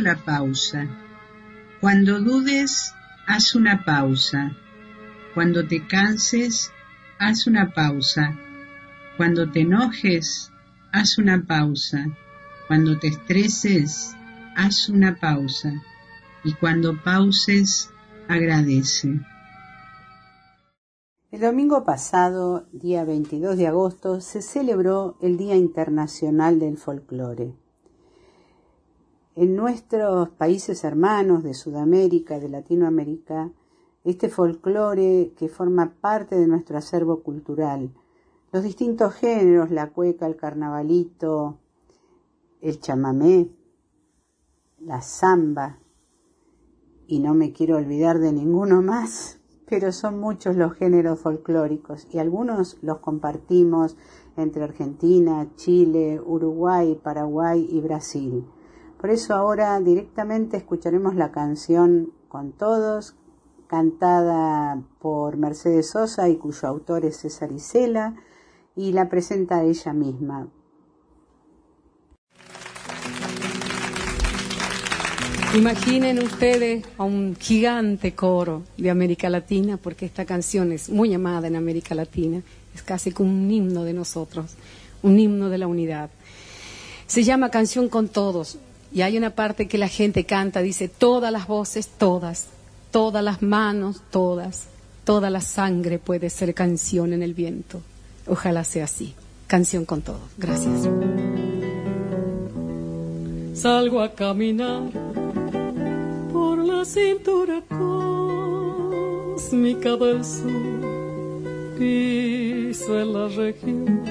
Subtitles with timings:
[0.00, 0.88] La pausa.
[1.80, 2.94] Cuando dudes,
[3.26, 4.52] haz una pausa.
[5.34, 6.72] Cuando te canses,
[7.18, 8.36] haz una pausa.
[9.16, 10.50] Cuando te enojes,
[10.92, 12.06] haz una pausa.
[12.66, 14.16] Cuando te estreses,
[14.56, 15.72] haz una pausa.
[16.42, 17.90] Y cuando pauses,
[18.28, 19.20] agradece.
[21.30, 27.54] El domingo pasado, día 22 de agosto, se celebró el Día Internacional del Folclore.
[29.36, 33.50] En nuestros países hermanos de Sudamérica, de Latinoamérica,
[34.04, 37.92] este folclore que forma parte de nuestro acervo cultural,
[38.52, 41.58] los distintos géneros, la cueca, el carnavalito,
[42.60, 43.50] el chamamé,
[44.78, 45.80] la samba,
[47.08, 52.18] y no me quiero olvidar de ninguno más, pero son muchos los géneros folclóricos y
[52.20, 53.96] algunos los compartimos
[54.36, 58.46] entre Argentina, Chile, Uruguay, Paraguay y Brasil.
[59.04, 63.14] Por eso ahora directamente escucharemos la canción con todos,
[63.66, 68.14] cantada por Mercedes Sosa y cuyo autor es César Isela,
[68.74, 70.48] y la presenta ella misma.
[75.54, 81.46] Imaginen ustedes a un gigante coro de América Latina, porque esta canción es muy amada
[81.46, 82.40] en América Latina,
[82.74, 84.56] es casi como un himno de nosotros,
[85.02, 86.08] un himno de la unidad.
[87.06, 88.58] Se llama Canción con Todos.
[88.94, 92.46] Y hay una parte que la gente canta, dice, todas las voces, todas,
[92.92, 94.68] todas las manos, todas,
[95.02, 97.82] toda la sangre puede ser canción en el viento.
[98.28, 99.16] Ojalá sea así.
[99.48, 100.20] Canción con todo.
[100.38, 100.88] Gracias.
[103.54, 104.84] Salgo a caminar
[106.32, 107.64] por la cintura
[109.36, 110.52] cósmica del sur.
[111.78, 114.02] Piso en la región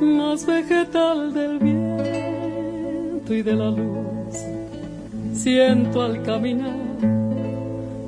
[0.00, 1.58] más vegetal del
[3.30, 4.34] viento y de la luz.
[5.32, 6.76] Siento al caminar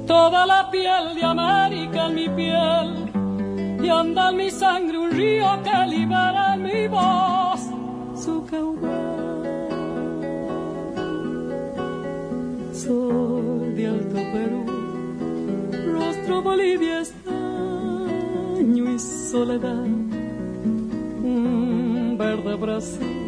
[0.06, 5.46] toda la piel de América en mi piel y anda en mi sangre un río
[5.62, 7.60] que libera en mi voz
[8.16, 9.00] su caudal.
[12.72, 14.64] Sol de Alto Perú,
[15.94, 19.86] rostro Bolivia estaño y soledad,
[21.24, 23.21] un verde Brasil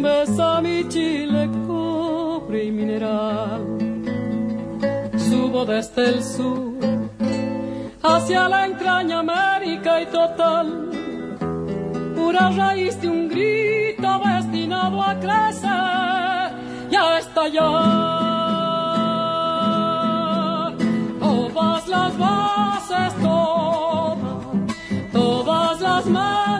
[0.00, 3.66] besa mi chile, cobre y mineral.
[5.18, 6.72] Subo desde el sur
[8.02, 10.90] hacia la entraña América y total,
[12.14, 16.52] pura raíz de un grito destinado a crecer
[16.90, 17.62] y a estallar.
[21.20, 24.18] Todas las voces, todas,
[25.12, 26.51] todas las manos,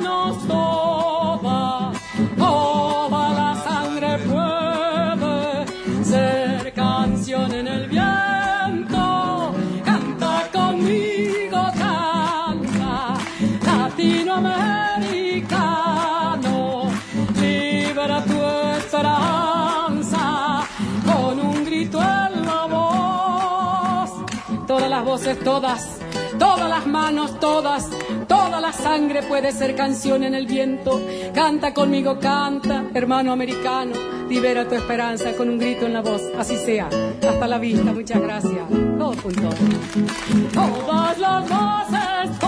[25.35, 26.03] Todas
[26.39, 27.89] todas, las manos, todas,
[28.27, 31.01] toda la sangre puede ser canción en el viento.
[31.35, 33.93] Canta conmigo, canta, hermano americano,
[34.29, 36.23] libera tu esperanza con un grito en la voz.
[36.39, 36.89] Así sea.
[37.29, 38.69] Hasta la vista, muchas gracias.
[40.53, 42.39] Todas las voces,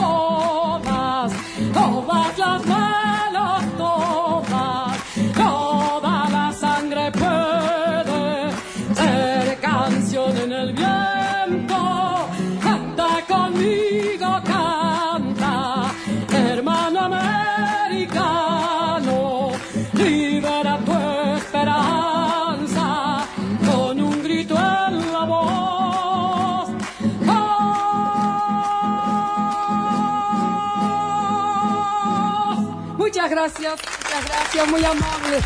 [33.44, 35.38] gracias, muchas gracias, muy amable.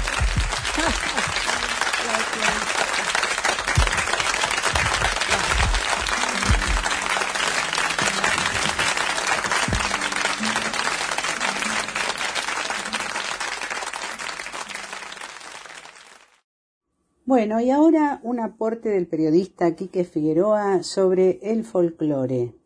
[17.25, 22.58] Bueno, y ahora un aporte del periodista Quique Figueroa sobre el folclore.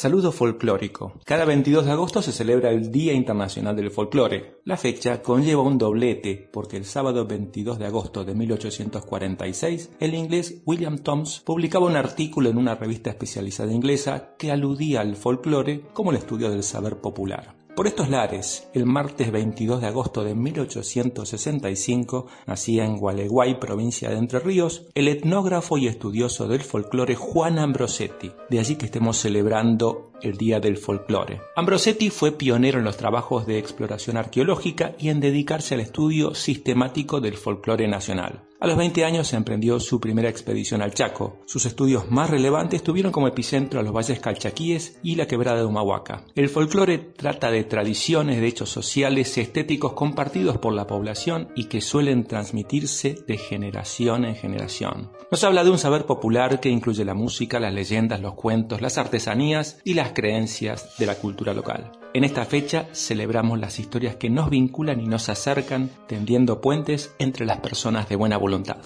[0.00, 1.14] Saludo folclórico.
[1.24, 4.60] Cada 22 de agosto se celebra el Día Internacional del Folclore.
[4.62, 10.62] La fecha conlleva un doblete porque el sábado 22 de agosto de 1846 el inglés
[10.64, 16.12] William Toms publicaba un artículo en una revista especializada inglesa que aludía al folclore como
[16.12, 17.57] el estudio del saber popular.
[17.78, 24.16] Por estos lares, el martes 22 de agosto de 1865 nacía en Gualeguay, provincia de
[24.16, 28.32] Entre Ríos, el etnógrafo y estudioso del folclore Juan Ambrosetti.
[28.50, 31.40] De allí que estemos celebrando el Día del Folclore.
[31.54, 37.20] Ambrosetti fue pionero en los trabajos de exploración arqueológica y en dedicarse al estudio sistemático
[37.20, 38.47] del folclore nacional.
[38.60, 41.38] A los 20 años se emprendió su primera expedición al Chaco.
[41.46, 45.64] Sus estudios más relevantes tuvieron como epicentro a los valles calchaquíes y la quebrada de
[45.64, 46.24] Humahuaca.
[46.34, 51.80] El folclore trata de tradiciones, de hechos sociales, estéticos compartidos por la población y que
[51.80, 55.12] suelen transmitirse de generación en generación.
[55.30, 58.98] Nos habla de un saber popular que incluye la música, las leyendas, los cuentos, las
[58.98, 61.92] artesanías y las creencias de la cultura local.
[62.18, 67.46] En esta fecha celebramos las historias que nos vinculan y nos acercan, tendiendo puentes entre
[67.46, 68.78] las personas de buena voluntad.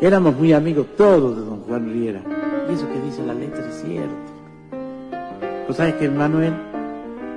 [0.00, 2.20] Éramos muy amigos todos de don Juan Riera.
[2.68, 4.32] Y eso que dice la letra es cierto.
[5.66, 6.52] Pues sabes que el Manuel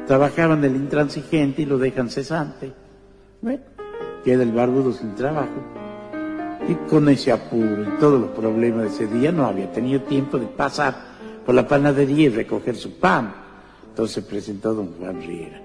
[0.07, 2.73] trabajaban del intransigente y lo dejan cesante.
[3.43, 3.61] Bueno,
[4.25, 5.61] queda el barbudo sin trabajo.
[6.67, 10.39] Y con ese apuro y todos los problemas de ese día no había tenido tiempo
[10.39, 10.95] de pasar
[11.45, 13.48] por la panadería y recoger su pan
[13.89, 15.61] entonces presentó don Juan Riera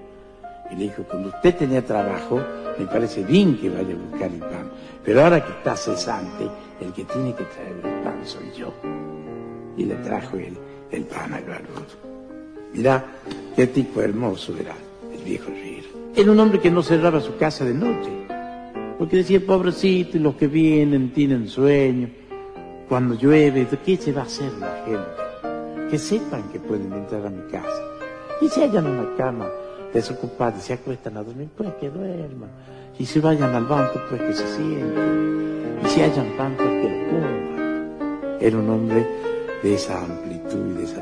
[0.71, 2.41] y le dijo, cuando usted tenía trabajo,
[2.77, 4.71] me parece bien que vaya a buscar el pan,
[5.03, 6.49] pero ahora que está cesante,
[6.81, 8.73] el que tiene que traer el pan soy yo.
[9.77, 10.57] Y le trajo él
[10.91, 11.85] el pan al barbudo.
[12.73, 13.05] Mirá
[13.55, 14.73] qué tipo hermoso era
[15.13, 15.87] el viejo Riera.
[16.15, 18.09] Era un hombre que no cerraba su casa de noche,
[18.97, 22.09] porque decía, pobrecito, los que vienen tienen sueño.
[22.89, 25.89] Cuando llueve, ¿qué se va a hacer la gente?
[25.91, 27.94] Que sepan que pueden entrar a mi casa
[28.41, 29.47] y se hallan en una cama
[29.93, 32.49] desocupada y se acuestan a dormir, pues que duerman.
[32.99, 35.79] Y se vayan al banco, pues que se sienten.
[35.83, 38.37] Y si hallan pan, pues que lo coman.
[38.39, 39.07] Era un hombre
[39.63, 41.01] de esa amplitud y de esa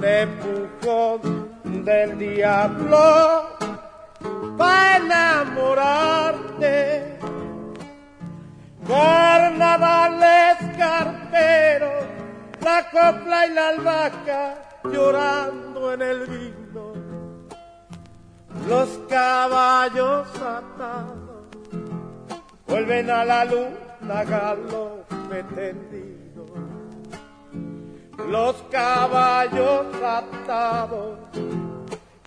[0.00, 3.46] un empujón del diablo
[4.56, 7.18] para enamorarte.
[8.86, 12.04] Carnavales carteros,
[12.60, 14.54] la copla y la albahaca
[14.84, 16.92] llorando en el vino,
[18.68, 21.46] los caballos atados
[22.66, 25.89] vuelven a la luna galope tendido,
[28.30, 31.18] los caballos atados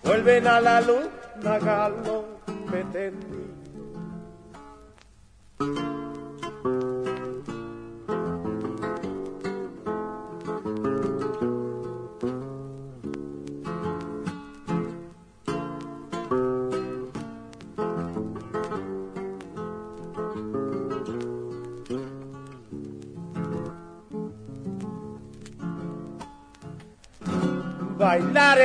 [0.02, 1.08] vuelven a la luz,
[1.58, 3.54] galope tendido.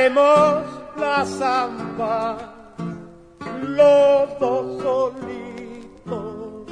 [0.08, 2.36] La samba,
[3.60, 6.64] los dos solitos,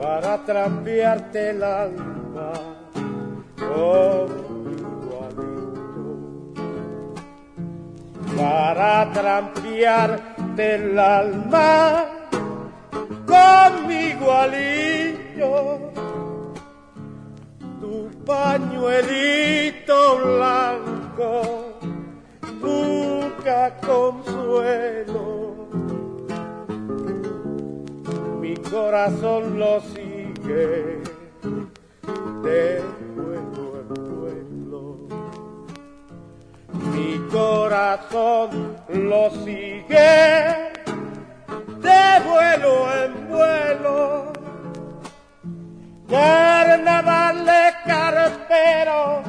[0.00, 2.52] para trampearte el alma
[3.58, 4.28] con
[5.02, 6.22] igualito,
[8.36, 12.04] para trampearte el alma
[13.26, 15.91] con mi igualito
[18.24, 21.78] pañuelito blanco
[22.60, 25.66] busca consuelo.
[28.40, 31.00] Mi corazón lo sigue
[32.42, 32.82] de
[33.16, 33.88] pueblo en
[34.18, 34.80] pueblo.
[36.94, 40.72] Mi corazón lo sigue
[41.80, 42.74] de vuelo
[43.04, 44.41] en vuelo
[46.12, 49.22] Carnaval de carpero,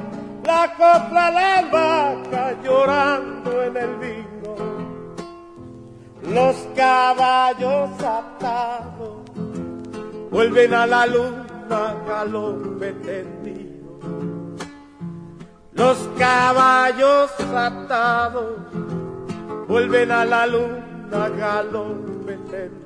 [0.44, 4.56] la copla la vaca llorando en el vino.
[6.24, 9.22] Los caballos atados
[10.30, 14.00] vuelven a la luna galope tendido.
[15.72, 18.58] Los caballos atados
[19.70, 22.83] vuelven a la luna galope tendido.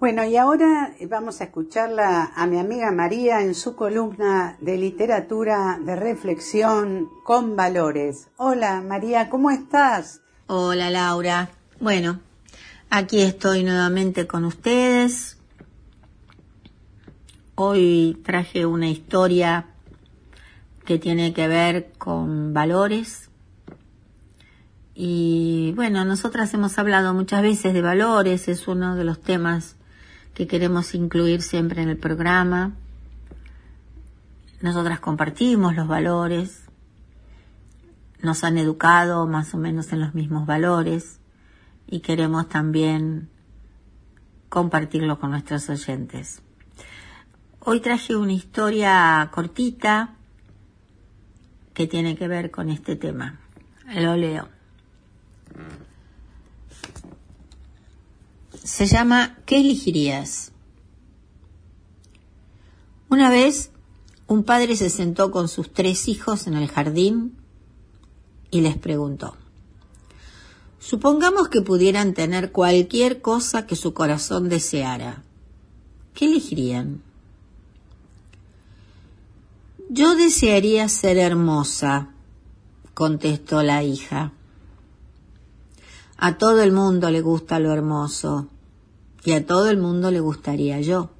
[0.00, 5.80] Bueno, y ahora vamos a escucharla a mi amiga María en su columna de literatura
[5.84, 8.28] de reflexión con valores.
[8.36, 10.20] Hola María, ¿cómo estás?
[10.46, 11.50] Hola Laura.
[11.80, 12.20] Bueno,
[12.90, 15.36] aquí estoy nuevamente con ustedes.
[17.56, 19.66] Hoy traje una historia
[20.84, 23.30] que tiene que ver con valores.
[24.94, 29.74] Y bueno, nosotras hemos hablado muchas veces de valores, es uno de los temas
[30.38, 32.76] que queremos incluir siempre en el programa.
[34.60, 36.62] Nosotras compartimos los valores,
[38.22, 41.18] nos han educado más o menos en los mismos valores
[41.88, 43.28] y queremos también
[44.48, 46.40] compartirlo con nuestros oyentes.
[47.58, 50.14] Hoy traje una historia cortita
[51.74, 53.40] que tiene que ver con este tema.
[53.92, 54.57] Lo leo.
[58.68, 60.52] Se llama ¿Qué elegirías?
[63.08, 63.70] Una vez
[64.26, 67.34] un padre se sentó con sus tres hijos en el jardín
[68.50, 69.36] y les preguntó,
[70.78, 75.22] supongamos que pudieran tener cualquier cosa que su corazón deseara,
[76.12, 77.02] ¿qué elegirían?
[79.88, 82.10] Yo desearía ser hermosa,
[82.92, 84.32] contestó la hija.
[86.18, 88.48] A todo el mundo le gusta lo hermoso
[89.24, 91.10] y a todo el mundo le gustaría yo.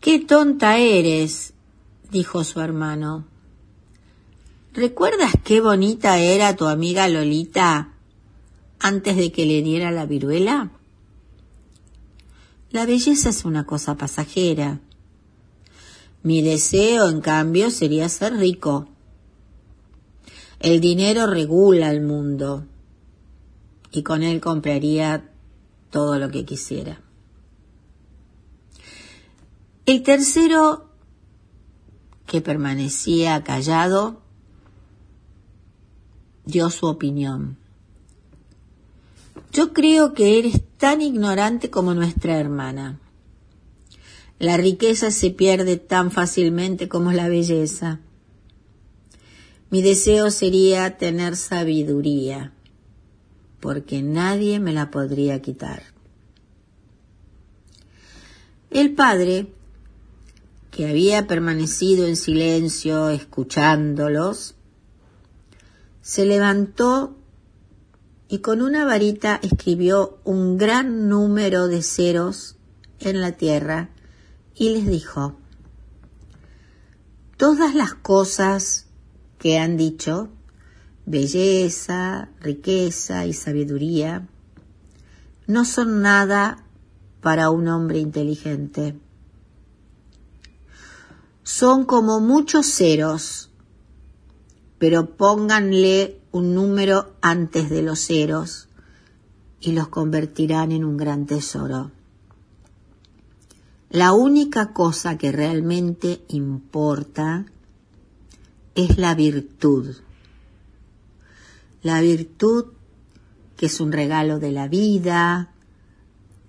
[0.00, 1.54] Qué tonta eres,
[2.10, 3.24] dijo su hermano.
[4.74, 7.92] ¿Recuerdas qué bonita era tu amiga Lolita
[8.80, 10.72] antes de que le diera la viruela?
[12.70, 14.80] La belleza es una cosa pasajera.
[16.22, 18.88] Mi deseo, en cambio, sería ser rico.
[20.58, 22.66] El dinero regula el mundo
[23.92, 25.30] y con él compraría
[25.90, 27.00] todo lo que quisiera.
[29.84, 30.88] El tercero,
[32.26, 34.22] que permanecía callado,
[36.46, 37.58] dio su opinión.
[39.52, 42.98] Yo creo que eres tan ignorante como nuestra hermana.
[44.38, 48.00] La riqueza se pierde tan fácilmente como la belleza.
[49.70, 52.52] Mi deseo sería tener sabiduría
[53.62, 55.84] porque nadie me la podría quitar.
[58.70, 59.52] El padre,
[60.72, 64.56] que había permanecido en silencio escuchándolos,
[66.00, 67.16] se levantó
[68.28, 72.56] y con una varita escribió un gran número de ceros
[72.98, 73.90] en la tierra
[74.56, 75.36] y les dijo,
[77.36, 78.86] todas las cosas
[79.38, 80.30] que han dicho
[81.06, 84.28] belleza, riqueza y sabiduría
[85.46, 86.64] no son nada
[87.20, 88.96] para un hombre inteligente.
[91.42, 93.50] son como muchos ceros,
[94.78, 98.68] pero pónganle un número antes de los ceros
[99.60, 101.90] y los convertirán en un gran tesoro.
[103.90, 107.44] La única cosa que realmente importa
[108.74, 109.96] es la virtud.
[111.82, 112.66] La virtud
[113.56, 115.52] que es un regalo de la vida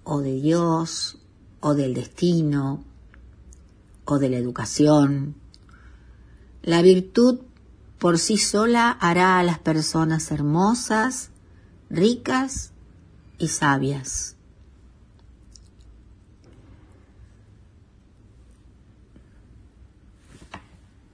[0.04, 1.18] o de Dios
[1.60, 2.84] o del destino
[4.06, 5.36] o de la educación.
[6.62, 7.42] La virtud
[8.00, 11.30] por sí sola hará a las personas hermosas,
[11.90, 12.72] ricas
[13.38, 14.36] y sabias.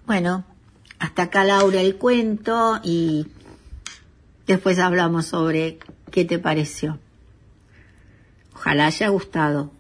[0.06, 0.46] Bueno,
[0.98, 3.28] hasta acá Laura el cuento y
[4.54, 5.78] después hablamos sobre
[6.10, 6.98] qué te pareció.
[8.56, 9.72] Ojalá haya gustado.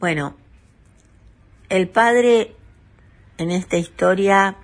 [0.00, 0.34] Bueno,
[1.68, 2.56] el padre
[3.36, 4.56] en esta historia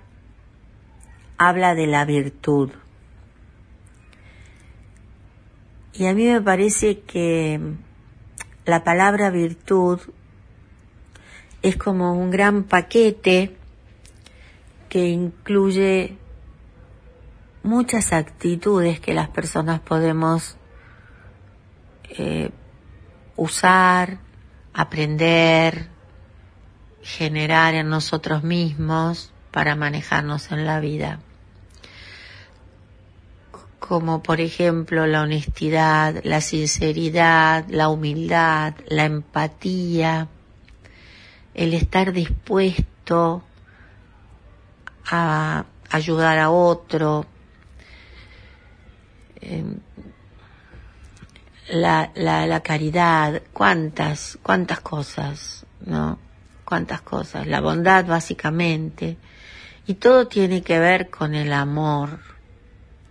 [1.37, 2.71] habla de la virtud.
[5.93, 7.59] Y a mí me parece que
[8.65, 9.99] la palabra virtud
[11.61, 13.55] es como un gran paquete
[14.89, 16.17] que incluye
[17.63, 20.57] muchas actitudes que las personas podemos
[22.09, 22.49] eh,
[23.35, 24.17] usar,
[24.73, 25.87] aprender,
[27.01, 31.19] generar en nosotros mismos para manejarnos en la vida.
[33.79, 40.27] Como por ejemplo la honestidad, la sinceridad, la humildad, la empatía,
[41.53, 43.43] el estar dispuesto
[45.09, 47.25] a ayudar a otro,
[49.41, 49.79] em,
[51.69, 56.17] la, la, la caridad, cuántas, cuántas cosas, ¿no?
[56.65, 59.17] Cuántas cosas, la bondad básicamente,
[59.87, 62.19] y todo tiene que ver con el amor,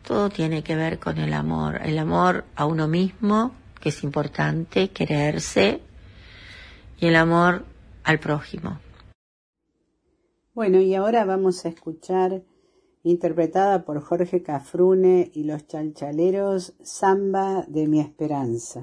[0.02, 4.90] todo tiene que ver con el amor, el amor a uno mismo, que es importante,
[4.90, 5.82] quererse,
[6.98, 7.64] y el amor
[8.04, 8.78] al prójimo.
[10.54, 12.42] Bueno, y ahora vamos a escuchar
[13.02, 18.82] interpretada por Jorge Cafrune y los chalchaleros, Samba de mi esperanza.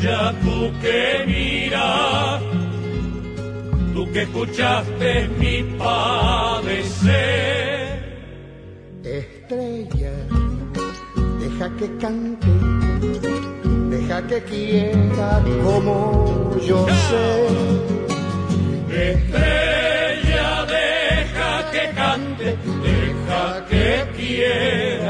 [0.00, 2.42] Estrella tú que miras
[4.12, 7.10] que escuchaste mi padecer.
[9.04, 10.12] Estrella,
[11.38, 12.46] deja que cante,
[13.90, 17.46] deja que quiera como yo sé.
[19.12, 23.86] Estrella, deja que cante, deja que
[24.16, 25.09] quiera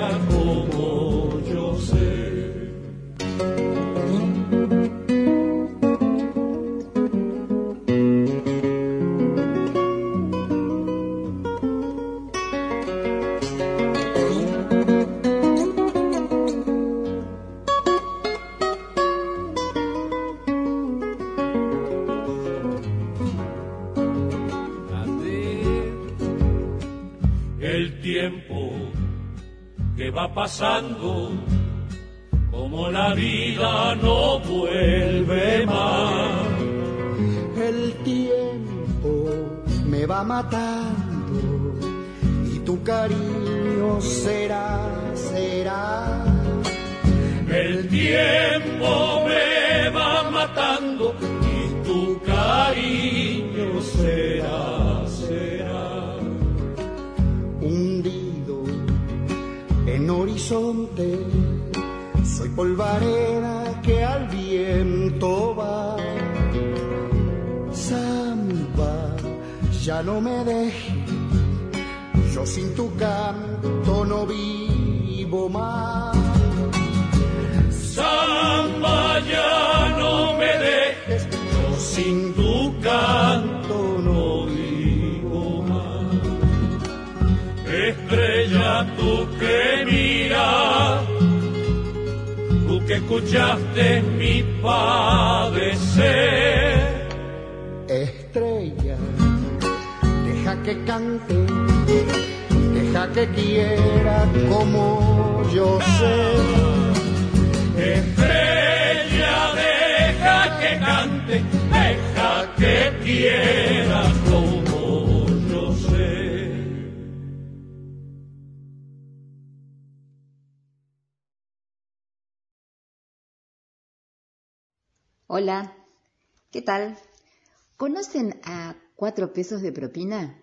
[129.32, 130.42] Pesos de Propina?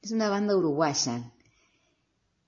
[0.00, 1.32] Es una banda uruguaya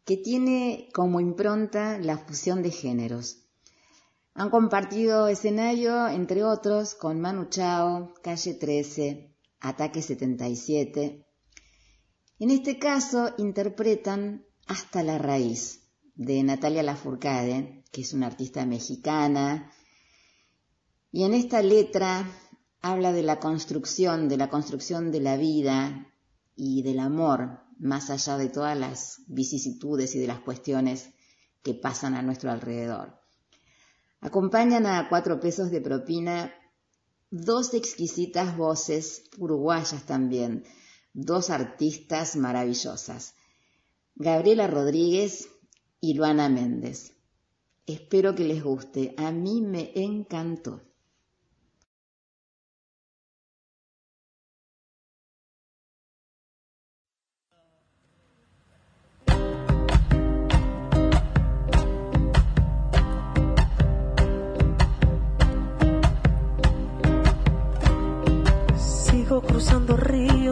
[0.05, 3.38] que tiene como impronta la fusión de géneros.
[4.35, 11.24] Han compartido escenario, entre otros, con Manu Chao, Calle 13, Ataque 77.
[12.40, 19.70] En este caso interpretan Hasta la Raíz, de Natalia Lafourcade, que es una artista mexicana,
[21.12, 22.29] y en esta letra
[22.85, 26.12] habla de la construcción, de la construcción de la vida
[26.55, 31.09] y del amor, más allá de todas las vicisitudes y de las cuestiones
[31.62, 33.18] que pasan a nuestro alrededor.
[34.20, 36.53] Acompañan a cuatro pesos de propina
[37.31, 40.64] dos exquisitas voces uruguayas también,
[41.14, 43.35] dos artistas maravillosas,
[44.14, 45.49] Gabriela Rodríguez
[46.03, 47.14] y Luana Méndez.
[47.87, 50.83] Espero que les guste, a mí me encantó.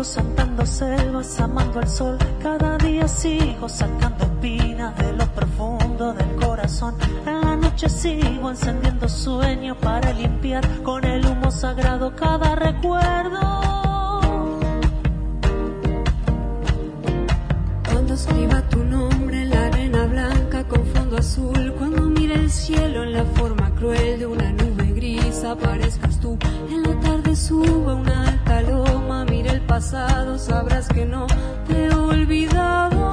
[0.03, 2.19] Ríos, andando selvas, amando al sol.
[2.43, 6.95] Cada día sigo sacando espinas de lo profundo del corazón.
[7.27, 13.41] En la noche sigo encendiendo sueños para limpiar con el humo sagrado cada recuerdo.
[17.91, 23.05] Cuando escriba tu nombre en la arena blanca con fondo azul, cuando mire el cielo
[23.05, 24.72] en la forma cruel de una nube
[25.33, 26.39] gris, aparezcas tú.
[26.71, 31.27] En la tarde suba una alta loma, mire el pasado, sabrás que no
[31.67, 33.11] te he olvidado.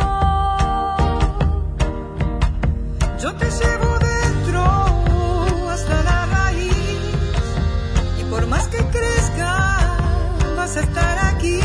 [3.22, 4.62] Yo te llevo dentro
[5.70, 6.74] hasta la raíz
[8.20, 9.98] y por más que crezca
[10.56, 11.60] vas a estar aquí.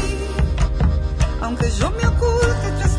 [1.40, 2.93] Aunque yo me oculte tras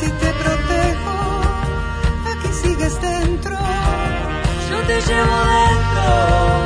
[0.00, 1.42] Así te protejo,
[2.32, 3.54] aquí sigues dentro.
[4.70, 6.59] Yo te llevo dentro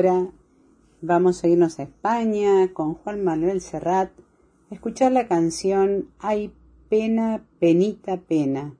[0.00, 0.28] ahora
[1.02, 4.10] vamos a irnos a España con Juan Manuel Serrat,
[4.70, 6.54] a escuchar la canción Hay
[6.88, 8.74] pena, penita, pena.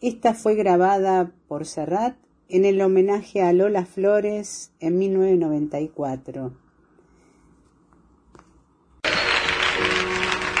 [0.00, 2.16] Esta fue grabada por Serrat
[2.48, 6.52] en el homenaje a Lola Flores en 1994.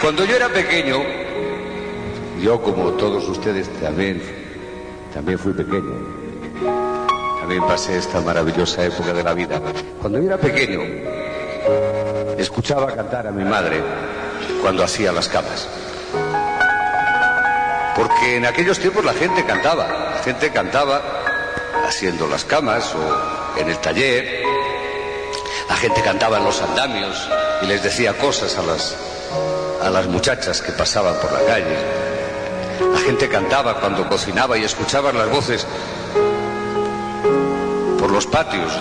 [0.00, 0.98] Cuando yo era pequeño,
[2.40, 4.20] yo como todos ustedes también,
[5.12, 6.13] también fui pequeño.
[7.44, 9.60] También pasé esta maravillosa época de la vida.
[10.00, 10.80] Cuando yo era pequeño,
[12.38, 13.82] escuchaba cantar a mi madre
[14.62, 15.68] cuando hacía las camas.
[17.94, 21.02] Porque en aquellos tiempos la gente cantaba, la gente cantaba
[21.86, 24.42] haciendo las camas o en el taller,
[25.68, 27.28] la gente cantaba en los andamios
[27.60, 28.96] y les decía cosas a las,
[29.82, 31.76] a las muchachas que pasaban por la calle.
[32.90, 35.66] La gente cantaba cuando cocinaba y escuchaban las voces
[38.14, 38.72] los patios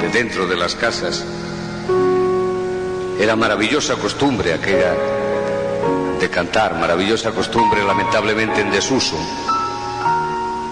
[0.00, 1.22] de dentro de las casas.
[3.20, 4.94] Era maravillosa costumbre aquella
[6.18, 9.16] de cantar, maravillosa costumbre lamentablemente en desuso.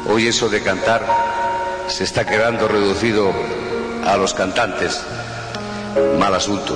[0.08, 1.04] Hoy eso de cantar
[1.88, 3.30] se está quedando reducido
[4.06, 4.98] a los cantantes.
[6.18, 6.74] Mal asunto.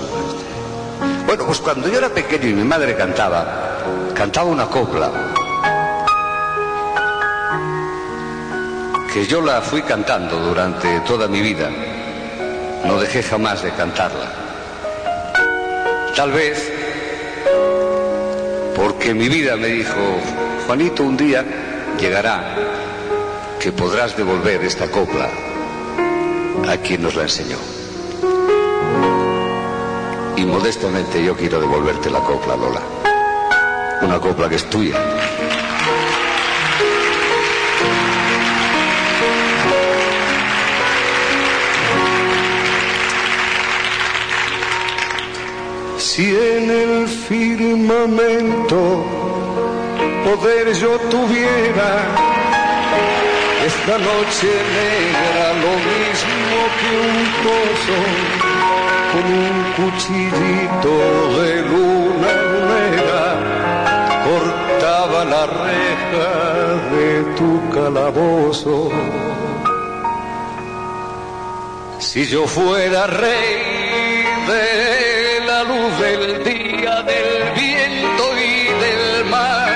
[1.25, 5.11] Bueno, pues cuando yo era pequeño y mi madre cantaba, cantaba una copla
[9.17, 11.71] que yo la fui cantando durante toda mi vida.
[12.85, 14.31] No dejé jamás de cantarla.
[16.15, 16.71] Tal vez
[18.77, 20.21] porque mi vida me dijo,
[20.67, 21.43] Juanito, un día
[21.99, 22.57] llegará
[23.59, 25.31] que podrás devolver esta copla
[26.69, 27.57] a quien nos la enseñó.
[30.37, 32.83] Y modestamente yo quiero devolverte la copla, Lola.
[34.03, 35.01] Una copla que es tuya.
[46.17, 49.05] Si en el firmamento
[50.25, 51.91] poder yo tuviera
[53.67, 54.49] esta noche
[54.81, 57.99] negra lo mismo que un pozo
[59.13, 60.93] con un cuchillito
[61.39, 62.35] de luna
[62.73, 63.25] negra
[64.27, 66.31] cortaba la reja
[66.97, 68.91] de tu calabozo.
[71.99, 74.96] Si yo fuera rey de
[75.87, 79.71] luz del día, del viento y del mar.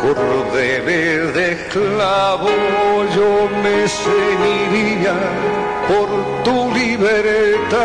[0.00, 2.48] Cordero de clavo
[3.14, 5.14] yo me ceñiría
[5.88, 6.08] por
[6.44, 7.78] tu libertad.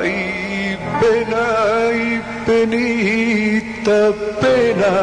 [0.00, 1.46] Ay, pena
[1.92, 4.94] y penita, pena,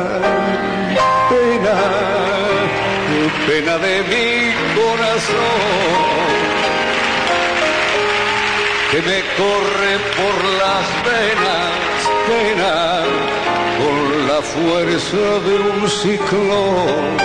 [3.50, 6.20] pena de mi corazón
[8.92, 11.72] que me corre por las venas,
[12.30, 12.78] pena,
[13.80, 17.18] con la fuerza de un ciclón.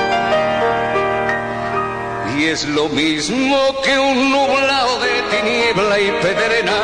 [2.39, 6.81] Y es lo mismo que un nublado de tiniebla y pedrena,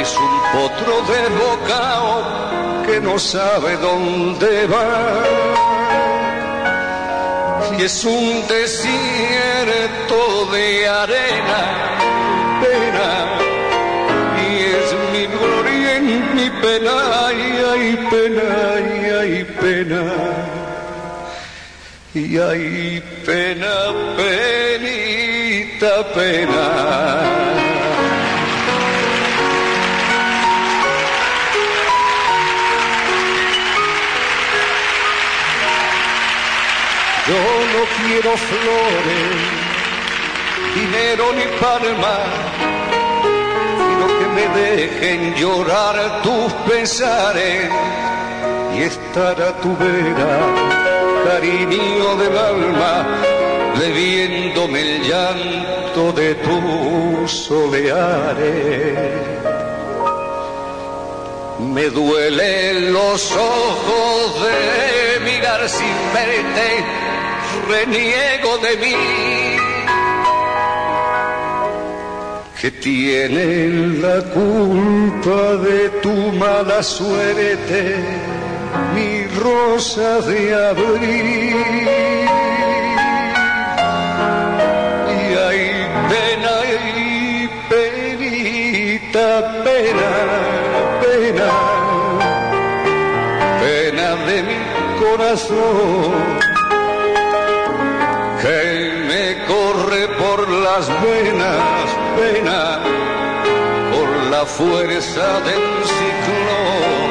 [0.00, 2.24] es un potro de bocao
[2.86, 5.50] que no sabe dónde va
[7.80, 10.18] y es un desierto
[10.52, 11.60] de arena,
[12.60, 13.10] pena,
[14.36, 16.96] y es mi gloria en mi pena,
[17.32, 17.36] y
[17.70, 18.50] hay pena,
[18.84, 20.02] y hay pena,
[22.12, 23.74] y hay pena,
[24.18, 27.59] penita, pena.
[37.30, 39.38] Yo no quiero flores,
[40.74, 42.16] dinero ni palma,
[43.86, 47.70] sino que me dejen llorar tus pesares
[48.74, 50.40] y estar a tu vera,
[51.24, 53.06] cariño del alma,
[53.78, 58.98] bebiéndome el llanto de tus soleares.
[61.60, 66.84] Me duelen los ojos de mirar sin verte,
[67.70, 68.96] reniego de mí.
[72.60, 77.96] Que tienen la culpa de tu mala suerte,
[78.94, 81.56] mi rosa de abril.
[85.16, 85.62] Y hay
[86.12, 86.54] pena
[86.96, 89.28] y penita,
[89.64, 90.12] pena,
[91.02, 91.48] pena,
[93.62, 94.60] pena de mi
[95.02, 96.49] corazón
[100.60, 102.80] las venas, pena,
[103.92, 107.10] por la fuerza del ciclón.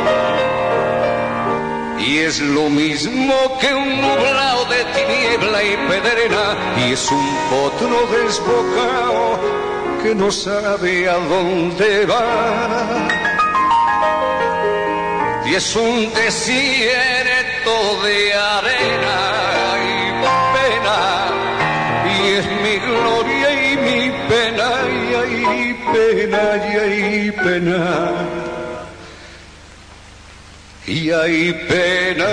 [1.99, 6.45] Y es lo mismo que un nublado de tiniebla y pedrena,
[6.77, 9.39] y es un potro desbocado
[10.01, 13.07] que no sabe a dónde va.
[15.45, 19.18] Y es un desierto de arena
[26.19, 28.11] hay pena, y pena.
[30.87, 32.29] Y hay pena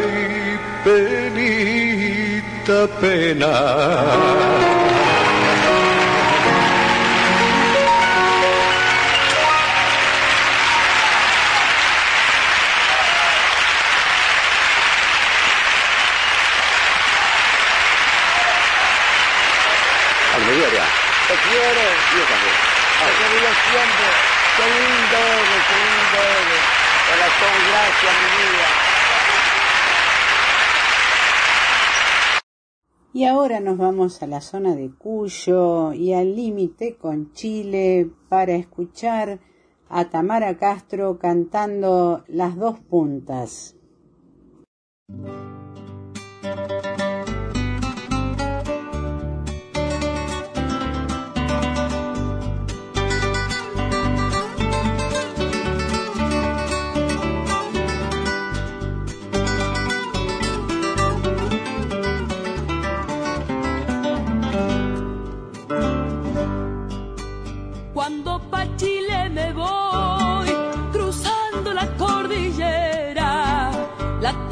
[0.00, 3.52] y penita pena.
[33.20, 38.54] Y ahora nos vamos a la zona de Cuyo y al límite con Chile para
[38.54, 39.40] escuchar
[39.90, 43.76] a Tamara Castro cantando Las dos puntas.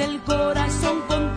[0.09, 1.28] El corazón contento,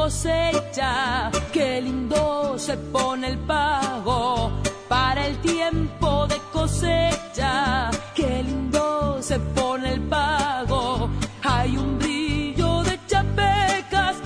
[0.00, 1.30] cosecha.
[1.52, 4.50] Qué lindo se pone el pago
[4.88, 7.90] para el tiempo de cosecha.
[8.14, 11.10] Qué lindo se pone el pago.
[11.42, 14.16] Hay un brillo de chapecas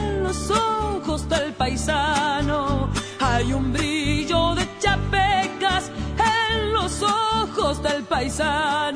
[0.00, 2.90] en los ojos del paisano.
[3.20, 5.82] Hay un brillo de chapecas
[6.34, 8.91] en los ojos del paisano.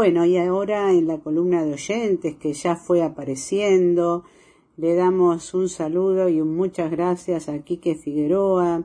[0.00, 4.24] Bueno, y ahora en la columna de oyentes que ya fue apareciendo,
[4.78, 8.84] Le damos un saludo y un muchas gracias a Quique Figueroa,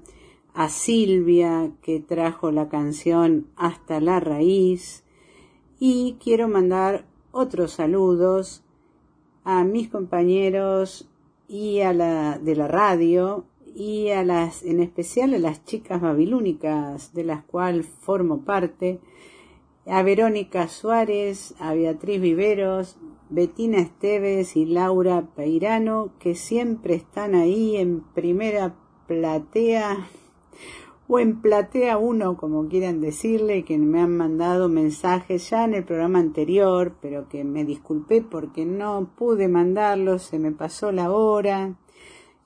[0.53, 5.05] a Silvia que trajo la canción Hasta la raíz.
[5.80, 8.66] Y quiero mandar otros saludos
[9.45, 11.09] a mis compañeros
[11.47, 17.13] y a la de la radio y a las en especial a las chicas babilónicas
[17.13, 18.99] de las cuales formo parte
[19.88, 22.97] a Verónica Suárez, a Beatriz Viveros,
[23.29, 28.75] Betina Esteves y Laura Peirano, que siempre están ahí en primera
[29.07, 30.07] platea
[31.07, 35.83] o en platea uno, como quieran decirle, que me han mandado mensajes ya en el
[35.83, 41.75] programa anterior, pero que me disculpé porque no pude mandarlos, se me pasó la hora.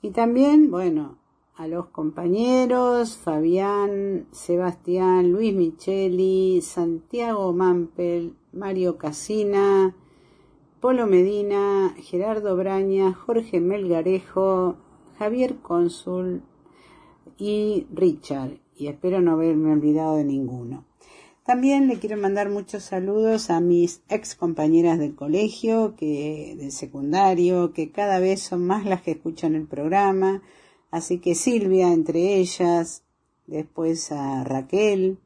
[0.02, 1.19] Y también, bueno,
[1.60, 9.94] a los compañeros Fabián, Sebastián, Luis Micheli, Santiago Mampel, Mario Casina,
[10.80, 14.76] Polo Medina, Gerardo Braña, Jorge Melgarejo,
[15.18, 16.40] Javier Cónsul
[17.36, 20.86] y Richard, y espero no haberme olvidado de ninguno.
[21.44, 27.74] También le quiero mandar muchos saludos a mis ex compañeras del colegio, que, del secundario,
[27.74, 30.40] que cada vez son más las que escuchan el programa,
[30.90, 33.04] Así que Silvia entre ellas,
[33.46, 35.18] después a Raquel,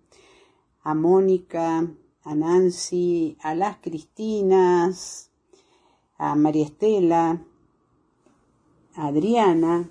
[0.83, 1.89] a Mónica,
[2.23, 5.31] a Nancy, a las Cristinas,
[6.19, 7.43] a María Estela,
[8.95, 9.91] a Adriana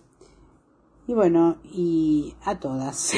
[1.07, 3.13] y bueno, y a todas.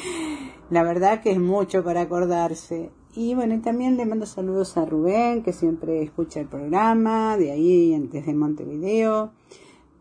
[0.70, 2.90] La verdad que es mucho para acordarse.
[3.14, 7.52] Y bueno, y también le mando saludos a Rubén, que siempre escucha el programa, de
[7.52, 9.32] ahí desde Montevideo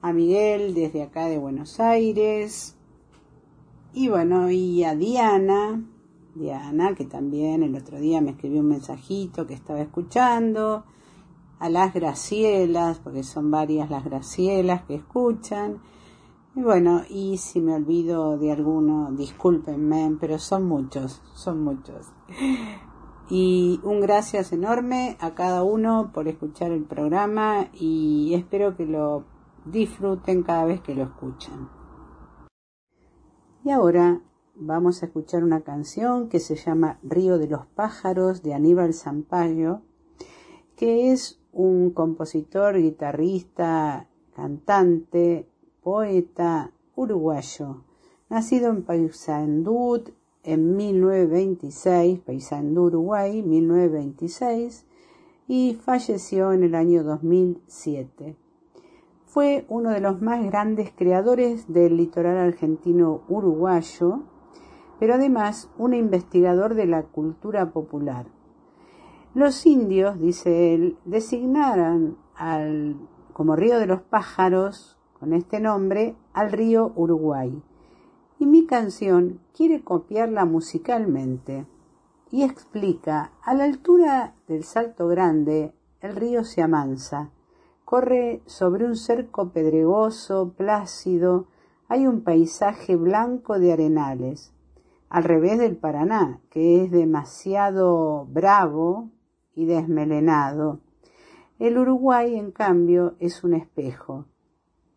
[0.04, 2.76] a Miguel desde acá de Buenos Aires.
[3.94, 5.82] Y bueno, y a Diana,
[6.36, 10.84] Diana, que también el otro día me escribió un mensajito que estaba escuchando.
[11.58, 15.80] A las Gracielas, porque son varias las Gracielas que escuchan.
[16.54, 22.08] Y bueno, y si me olvido de alguno, discúlpenme, pero son muchos, son muchos.
[23.30, 29.24] Y un gracias enorme a cada uno por escuchar el programa y espero que lo
[29.66, 31.70] disfruten cada vez que lo escuchan.
[33.64, 34.22] Y ahora
[34.56, 39.82] vamos a escuchar una canción que se llama Río de los Pájaros de Aníbal Zampayo,
[40.76, 45.48] que es un compositor, guitarrista, cantante,
[45.82, 47.84] poeta uruguayo,
[48.30, 50.04] nacido en Paysandú
[50.44, 54.86] en 1926, Paysandú, Uruguay, 1926,
[55.48, 58.43] y falleció en el año 2007
[59.34, 64.20] fue uno de los más grandes creadores del litoral argentino uruguayo,
[65.00, 68.28] pero además un investigador de la cultura popular.
[69.34, 72.96] Los indios, dice él, designaron al,
[73.34, 77.60] como río de los pájaros, con este nombre, al río Uruguay.
[78.38, 81.66] Y mi canción quiere copiarla musicalmente
[82.30, 87.32] y explica, a la altura del Salto Grande, el río se amansa,
[87.94, 91.46] corre sobre un cerco pedregoso, plácido,
[91.88, 94.52] hay un paisaje blanco de arenales,
[95.10, 99.12] al revés del Paraná, que es demasiado bravo
[99.54, 100.80] y desmelenado.
[101.60, 104.26] El Uruguay, en cambio, es un espejo.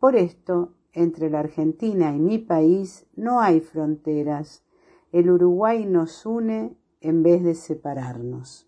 [0.01, 4.64] Por esto, entre la Argentina y mi país no hay fronteras.
[5.12, 8.66] El Uruguay nos une en vez de separarnos.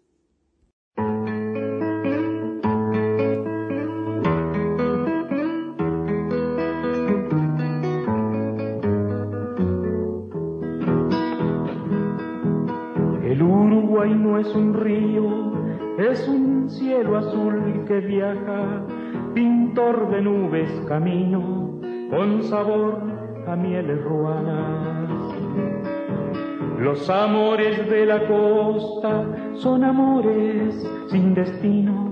[14.08, 15.52] No es un río,
[15.98, 18.86] es un cielo azul que viaja,
[19.34, 21.78] pintor de nubes camino,
[22.10, 23.02] con sabor
[23.46, 25.10] a mieles ruanas.
[26.78, 30.74] Los amores de la costa son amores
[31.08, 32.10] sin destino,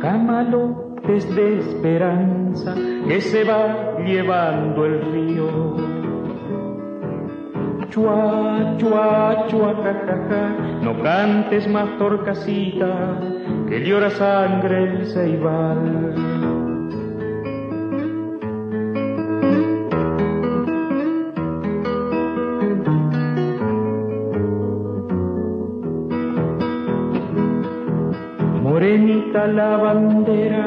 [0.00, 2.74] camalotes de esperanza
[3.06, 5.85] que se va llevando el río
[7.96, 9.72] chua, chua, chua,
[10.82, 13.18] no cantes más torcasita,
[13.68, 16.14] que llora sangre el ceibal.
[28.62, 30.66] Morenita la bandera,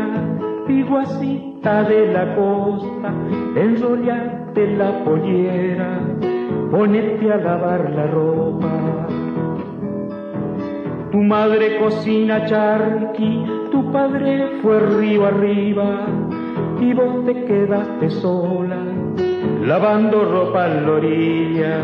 [0.66, 3.14] piguacita de la costa,
[3.56, 6.09] enrollate la pollera
[6.72, 9.08] ponete a lavar la ropa.
[11.12, 16.06] Tu madre cocina charqui, tu padre fue río arriba
[16.80, 18.78] y vos te quedaste sola,
[19.62, 21.76] lavando ropa en la orilla.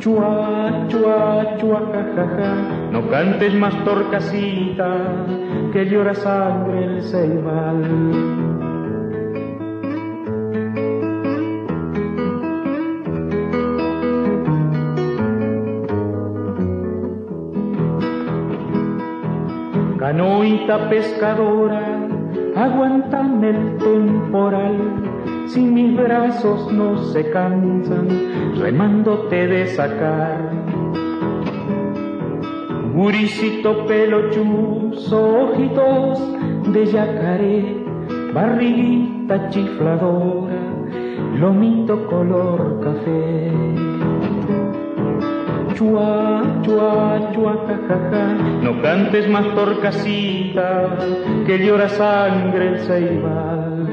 [0.00, 2.54] Chua, chua, chua, jajaja,
[2.90, 4.88] no cantes más torcasita,
[5.72, 8.45] que llora sangre el ceibal.
[20.64, 22.08] Pescadora,
[22.56, 24.76] aguantan el temporal,
[25.46, 28.08] si mis brazos no se cansan,
[28.58, 30.50] remándote de sacar.
[32.94, 37.84] Guricito pelo chuzo, ojitos de yacaré,
[38.32, 40.60] barriguita chifladora,
[41.38, 43.85] lomito color café.
[45.76, 47.52] Chua, chua, chua,
[48.62, 50.96] no cantes más torcasita,
[51.44, 53.86] que llora sangre el ceibal.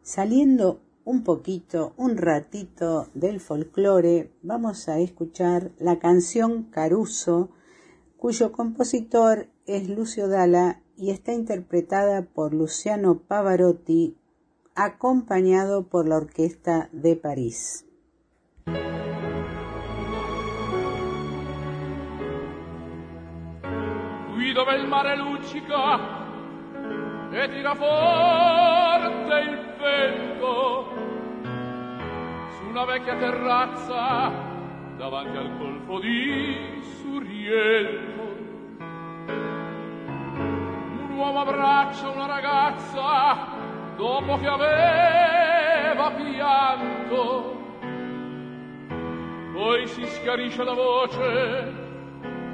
[0.00, 7.50] Saliendo un poquito, un ratito del folclore, vamos a escuchar la canción Caruso,
[8.16, 14.16] cuyo compositor es Lucio Dalla y está interpretada por Luciano Pavarotti,
[14.74, 17.85] acompañado por la Orquesta de París.
[24.36, 25.98] Qui dove il mare luccica
[27.30, 30.92] e tira forte il vento
[32.50, 34.30] su una vecchia terrazza
[34.98, 38.24] davanti al colpo di Suriello.
[41.08, 43.36] Un uomo abbraccia una ragazza
[43.96, 47.65] dopo che aveva pianto
[49.56, 51.72] poi si schiarisce la voce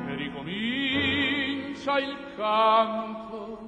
[0.07, 3.59] e ricomincia il canto.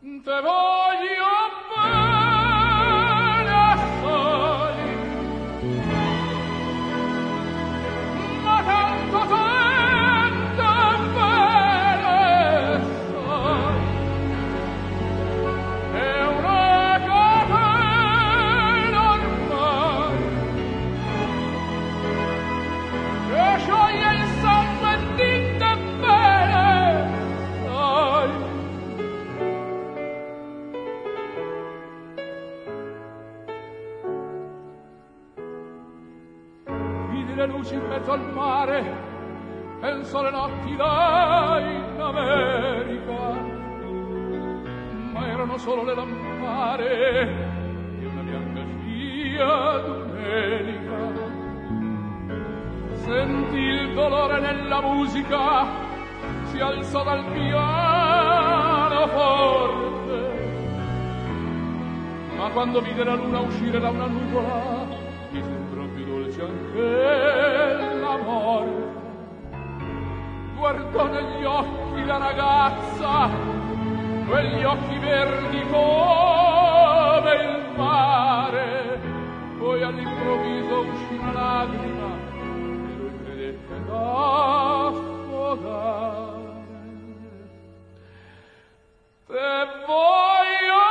[0.00, 1.34] Te voglio
[1.72, 2.15] bene
[37.46, 38.84] luci in mezzo al mare,
[39.80, 43.32] penso alle notti là in America,
[45.12, 47.34] ma erano solo le lampare
[47.98, 51.24] di una bianca scia domenica.
[52.92, 55.66] Senti il dolore nella musica,
[56.44, 59.94] si alzò dal piano forte.
[62.36, 64.86] Ma quando vide la luna uscire da una nuvola,
[65.30, 65.42] mi
[66.36, 68.94] dolce anche la morte.
[70.56, 73.28] Guardò negli occhi la ragazza,
[74.26, 79.00] quegli occhi verdi come il mare.
[79.58, 82.14] Poi all'improvviso uscì una lacrima
[82.54, 85.04] e lui credette d'affogare.
[89.26, 90.85] Te voglio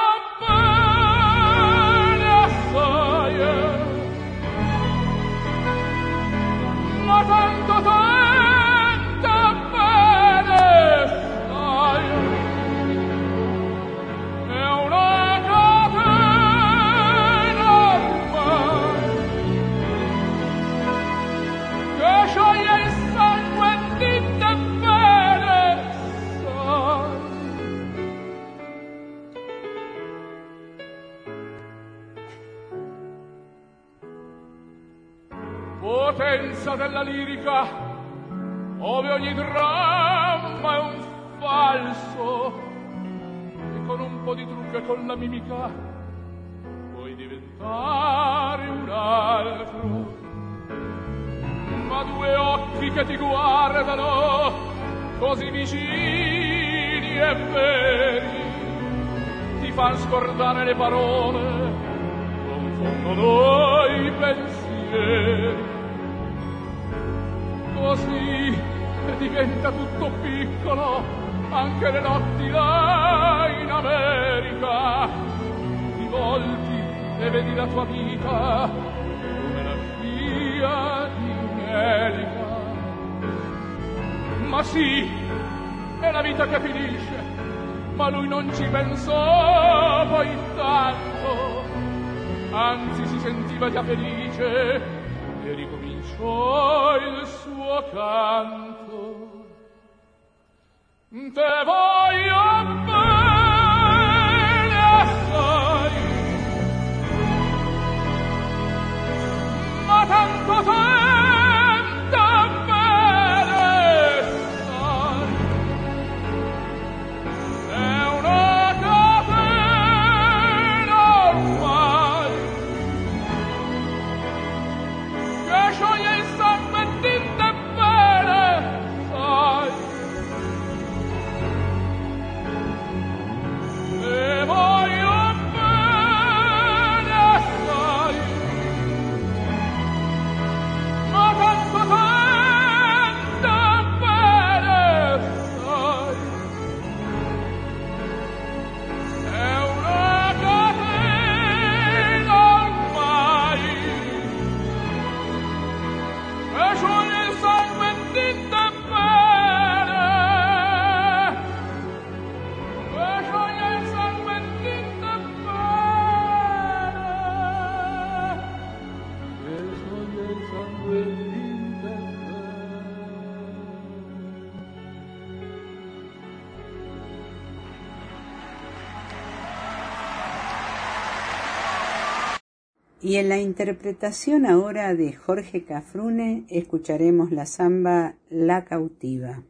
[183.06, 189.43] Y en la interpretación ahora de Jorge Cafrune escucharemos la samba La cautiva.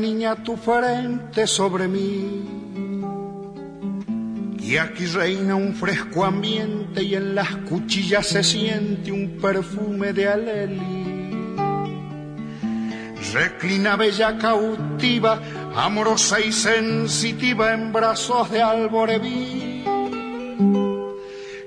[0.00, 2.58] Niña tu frente sobre mí.
[4.60, 10.28] Y aquí reina un fresco ambiente y en las cuchillas se siente un perfume de
[10.28, 11.46] aleli.
[13.32, 15.40] Reclina bella cautiva,
[15.74, 19.84] amorosa y sensitiva en brazos de alboreví.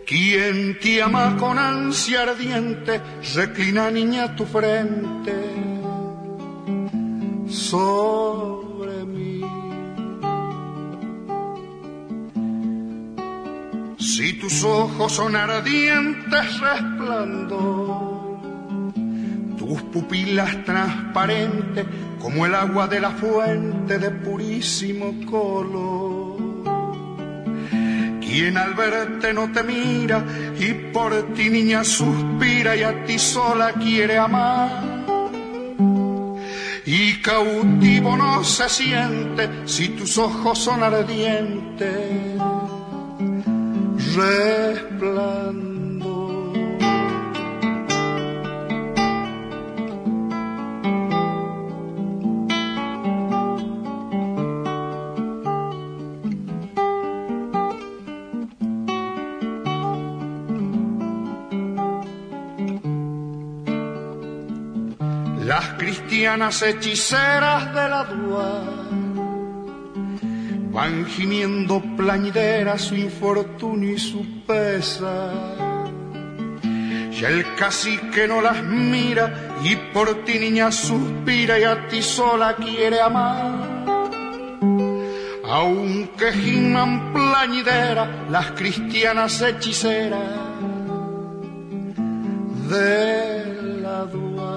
[0.05, 3.01] Quien te ama con ansia ardiente,
[3.35, 5.33] reclina niña tu frente
[7.51, 8.10] sobre
[14.61, 18.37] tus ojos son ardientes resplandor,
[19.57, 21.83] tus pupilas transparentes
[22.21, 26.37] como el agua de la fuente de purísimo color.
[28.19, 30.23] Quien al verte no te mira
[30.59, 34.91] y por ti niña suspira y a ti sola quiere amar
[36.85, 42.41] y cautivo no se siente si tus ojos son ardientes.
[44.13, 46.01] Resplandor.
[65.45, 68.80] Las cristianas hechiceras de la dua
[70.81, 75.31] van gimiendo plañideras su infortunio y su pesa.
[76.63, 79.25] Y el cacique no las mira
[79.63, 83.69] y por ti niña suspira y a ti sola quiere amar.
[85.45, 90.31] Aunque giman plañidera las cristianas hechiceras
[92.71, 94.55] de la dua.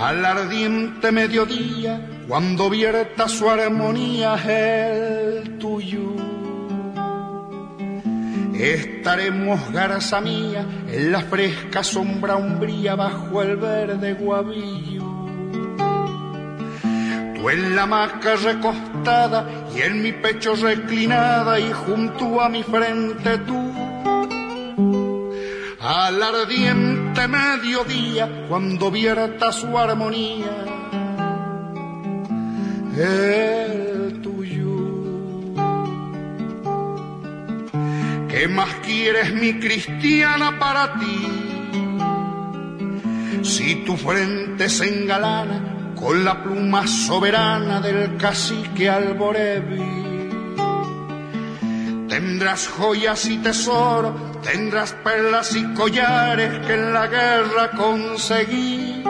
[0.00, 6.14] Al ardiente mediodía, cuando vierta su armonía el tuyo.
[8.54, 15.04] Estaremos, garza mía, en la fresca sombra umbría bajo el verde guavillo.
[17.34, 23.38] Tú en la hamaca recostada y en mi pecho reclinada y junto a mi frente
[23.38, 23.72] tú.
[25.80, 30.65] Al ardiente mediodía, cuando vierta su armonía,
[32.96, 34.76] el tuyo.
[38.28, 41.26] ¿Qué más quieres, mi cristiana, para ti?
[43.42, 49.96] Si tu frente se engalana con la pluma soberana del cacique Alborevi,
[52.08, 59.02] Tendrás joyas y tesoro, tendrás perlas y collares que en la guerra conseguí.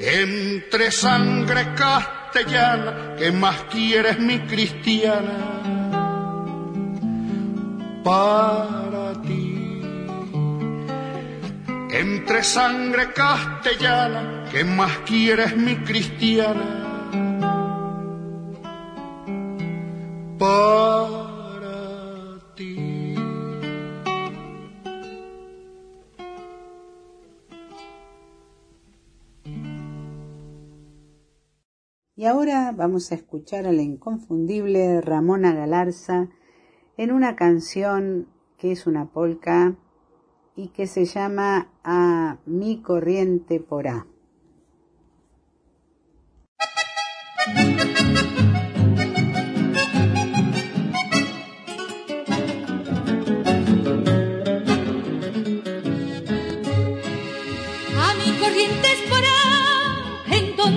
[0.00, 1.74] Entre sangre
[2.32, 5.62] castellana, que más quieres mi cristiana?
[8.04, 9.82] Para ti.
[11.92, 16.80] Entre sangre castellana, que más quieres mi cristiana?
[20.38, 21.19] para
[32.20, 36.28] Y ahora vamos a escuchar a la inconfundible Ramona Galarza
[36.98, 39.74] en una canción que es una polca
[40.54, 44.06] y que se llama A mi corriente por A.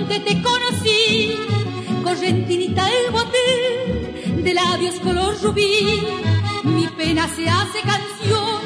[0.08, 1.34] te conocí,
[2.02, 6.02] correntinita el bote, de labios color rubí.
[6.64, 8.60] Mi pena se hace canción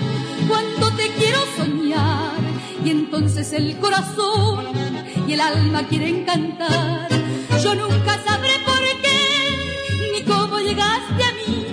[0.48, 2.32] cuando te quiero soñar,
[2.84, 4.66] y entonces el corazón
[5.26, 7.08] y el alma quieren cantar.
[7.62, 11.66] Yo nunca sabré por qué, ni cómo llegaste a mí,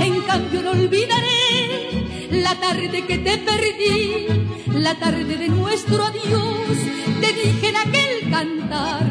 [0.00, 4.43] en cambio no olvidaré la tarde que te perdí,
[4.74, 6.78] la tarde de nuestro adiós.
[7.20, 9.06] Te dije en aquel cantar,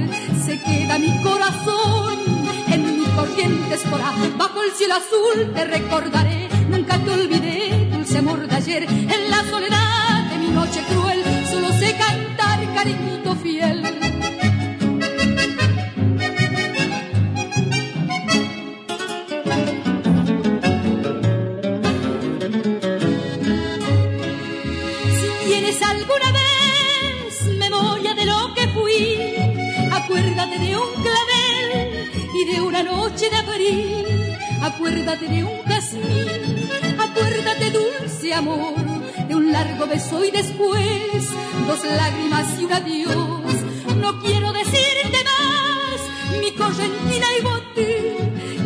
[0.45, 2.19] se queda mi corazón
[2.67, 8.47] en mi corriente espora, bajo el cielo azul te recordaré, nunca te olvidé, dulce amor
[8.47, 13.82] de ayer, en la soledad de mi noche cruel, solo sé cantar, cariñito fiel.
[30.59, 34.05] De un clavel y de una noche de abril,
[34.61, 38.75] acuérdate de un jazmín, acuérdate dulce amor,
[39.27, 41.29] de un largo beso y después
[41.67, 43.55] dos lágrimas y un adiós.
[43.97, 48.17] No quiero decirte más, mi correntina y bote,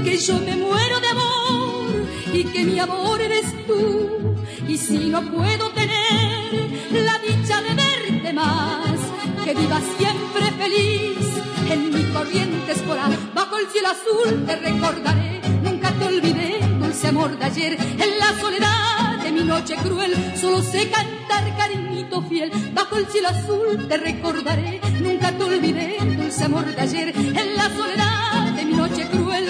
[0.04, 4.36] que yo me muero de amor y que mi amor eres tú.
[4.68, 6.52] Y si no puedo tener
[6.92, 9.00] la dicha de verte más,
[9.44, 11.27] que viva siempre feliz
[11.70, 17.38] en mi corriente espora, bajo el cielo azul te recordaré, nunca te olvidé, dulce amor
[17.38, 22.98] de ayer, en la soledad de mi noche cruel, solo sé cantar cariñito fiel, bajo
[22.98, 28.52] el cielo azul te recordaré, nunca te olvidé, dulce amor de ayer, en la soledad
[28.56, 29.47] de mi noche cruel,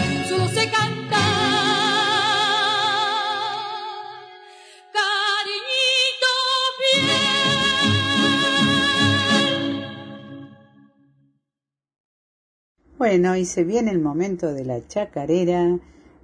[12.97, 15.77] Bueno, y se viene el momento de la chacarera,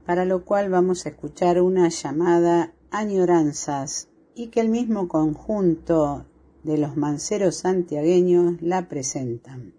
[0.07, 6.26] para lo cual vamos a escuchar una llamada Añoranzas y que el mismo conjunto
[6.63, 9.76] de los manceros santiagueños la presentan.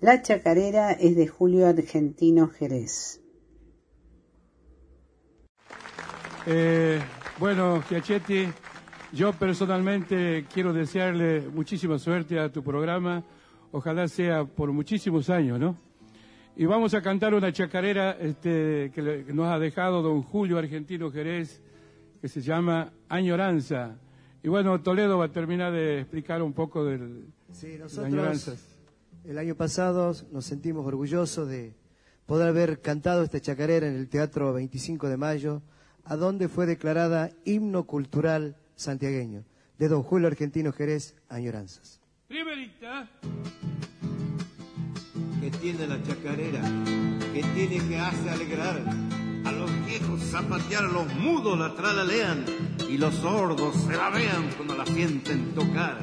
[0.00, 3.22] La chacarera es de Julio Argentino Jerez.
[6.46, 7.00] Eh,
[7.38, 8.48] bueno, Giachetti,
[9.12, 13.22] yo personalmente quiero desearle muchísima suerte a tu programa.
[13.76, 15.76] Ojalá sea por muchísimos años, ¿no?
[16.56, 20.56] Y vamos a cantar una chacarera este, que, le- que nos ha dejado don Julio
[20.56, 21.60] Argentino Jerez,
[22.22, 23.98] que se llama Añoranza.
[24.42, 28.64] Y bueno, Toledo va a terminar de explicar un poco del, Sí, de nosotros Añoranzas.
[29.26, 31.74] el año pasado nos sentimos orgullosos de
[32.24, 35.60] poder haber cantado esta chacarera en el Teatro 25 de Mayo,
[36.04, 39.44] a donde fue declarada himno cultural santiagueño,
[39.78, 42.00] de don Julio Argentino Jerez, Añoranzas.
[42.28, 43.08] Primerita.
[45.40, 46.60] que tiene la chacarera,
[47.32, 48.82] que tiene que hace alegrar.
[49.44, 52.44] A los viejos zapatear, a los mudos la tralalean
[52.90, 56.00] y los sordos se babean cuando la sienten tocar.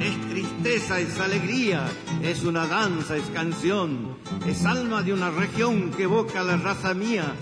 [0.00, 1.90] Es tristeza, es alegría,
[2.22, 4.16] es una danza, es canción,
[4.46, 7.34] es alma de una región que evoca la raza mía.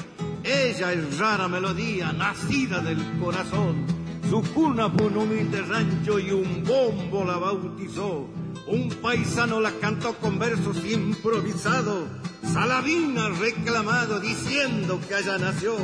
[0.42, 4.01] Ella es rara melodía, nacida del corazón.
[4.32, 8.26] Su cuna fue un humilde rancho y un bombo la bautizó.
[8.66, 12.08] Un paisano la cantó con versos improvisados.
[12.42, 15.76] Saladín ha reclamado diciendo que allá nació.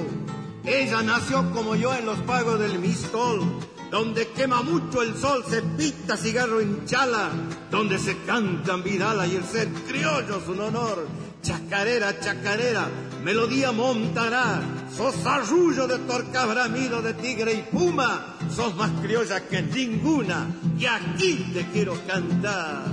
[0.64, 3.42] Ella nació como yo en los pagos del Mistol,
[3.90, 7.28] donde quema mucho el sol, se pita cigarro en chala,
[7.70, 11.06] donde se cantan Vidala y el ser criollo es un honor.
[11.42, 12.88] Chacarera, chacarera,
[13.22, 14.60] melodía montará.
[14.96, 20.46] Sos arrullo de torca bramido de tigre y puma, sos más criolla que ninguna,
[20.78, 22.84] y aquí te quiero cantar.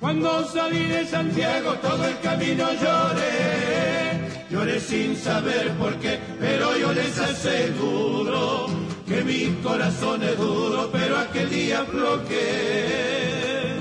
[0.00, 6.92] Cuando salí de Santiago todo el camino lloré, lloré sin saber por qué, pero yo
[6.92, 8.68] les aseguro
[9.06, 13.77] que mi corazón es duro, pero aquel día bloqueé.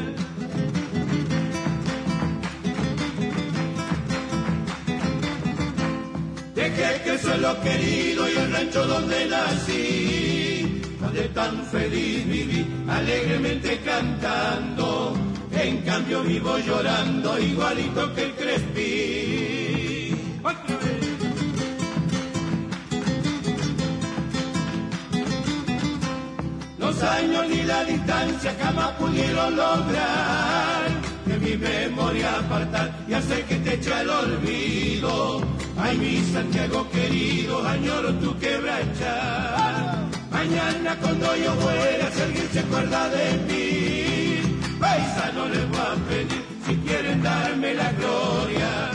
[6.76, 15.16] Que soy lo querido y el rancho donde nací, donde tan feliz viví, alegremente cantando.
[15.54, 20.16] En cambio vivo llorando igualito que el Crespi.
[20.44, 21.08] Otra vez.
[26.78, 33.56] Los años ni la distancia jamás pudieron lograr de mi memoria apartar y hacer que
[33.56, 35.42] te eche el olvido.
[35.78, 40.08] Ay, mi Santiago querido, añoro tu quebracha.
[40.32, 45.96] Mañana cuando yo muera, si alguien se acuerda de mí, paisa no les voy a
[46.10, 48.92] pedir si quieren darme la gloria,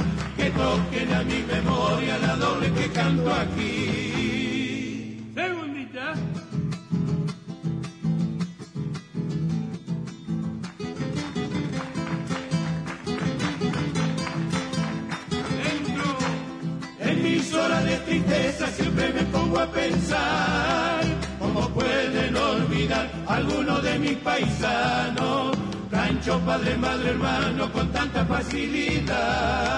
[24.16, 25.56] paisanos,
[25.90, 29.72] rancho, padre, madre, hermano, con tanta facilidad.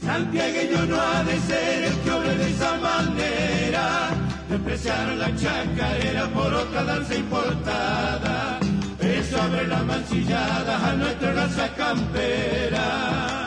[0.00, 4.10] Santiagueño no ha de ser el que obre de esa manera,
[4.48, 8.58] despreciar la chacarera por otra danza importada.
[9.00, 13.41] Eso abre la mancillada a nuestra raza campera.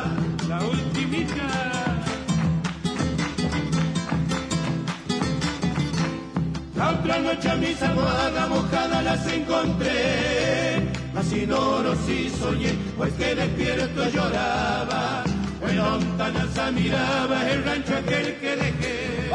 [6.90, 10.90] Otra noche a mis almohadas mojadas las encontré.
[11.14, 15.24] Mas sin oro sí soñé, pues que despierto lloraba.
[15.68, 19.32] En lontananza miraba el rancho aquel que dejé.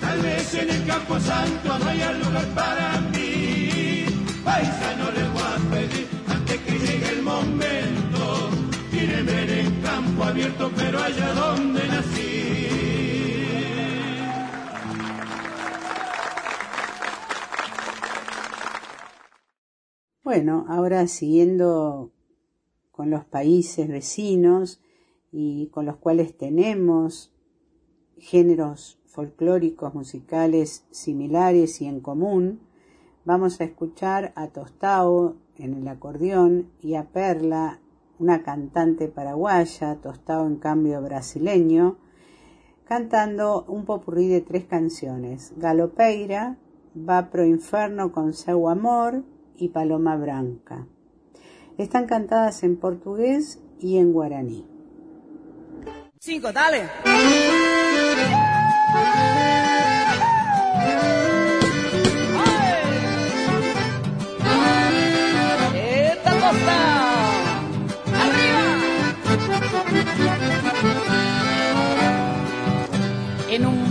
[0.00, 4.04] Tal vez en el campo santo no haya lugar para mí.
[4.44, 8.50] Paisa no le voy a pedir antes que llegue el momento.
[8.90, 12.85] Tíreme en el campo abierto, pero allá donde nací.
[20.36, 22.10] Bueno, ahora siguiendo
[22.92, 24.82] con los países vecinos
[25.32, 27.32] y con los cuales tenemos
[28.18, 32.60] géneros folclóricos musicales similares y en común,
[33.24, 37.80] vamos a escuchar a Tostao en el acordeón y a Perla,
[38.18, 41.96] una cantante paraguaya, Tostao en cambio brasileño,
[42.84, 46.58] cantando un popurrí de tres canciones, Galopeira,
[46.94, 49.24] Va pro Inferno con Seu Amor
[49.58, 50.86] y Paloma Branca.
[51.78, 54.66] Están cantadas en portugués y en guaraní.
[56.18, 56.48] Cinco.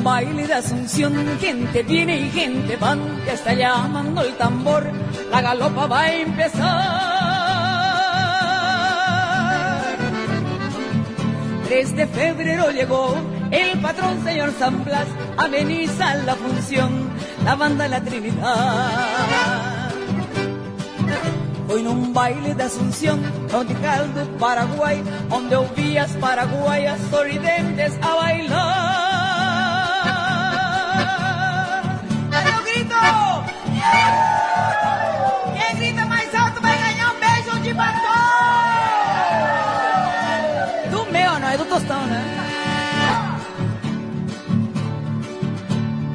[0.06, 4.84] Baile de Asunción, gente viene y gente van, ya está llamando el tambor,
[5.32, 7.16] la galopa va a empezar.
[11.68, 13.16] 3 de febrero llegó
[13.49, 17.10] el patrón señor San Blas, ameniza la función,
[17.43, 19.89] la banda La Trinidad.
[21.68, 29.05] Hoy en un baile de Asunción, tropical de Paraguay, donde ouvías paraguayas sorridentes a bailar.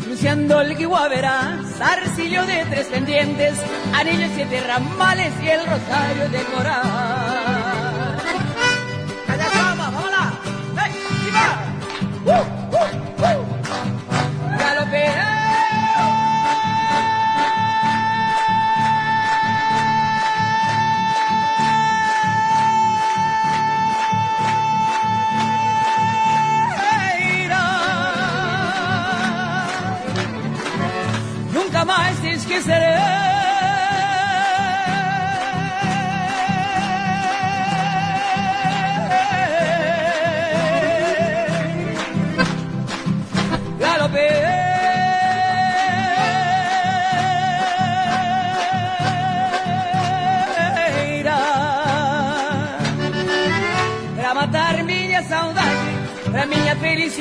[0.06, 3.58] Luciando el guavera, zarcillo de tres pendientes,
[3.94, 6.82] anillos siete ramales y el rosario de coral.
[9.26, 10.32] ¡Calla, chama, vámonos!
[10.84, 10.92] ¡Ey,
[11.26, 11.46] y va!
[12.26, 12.59] ¡Uh, uh,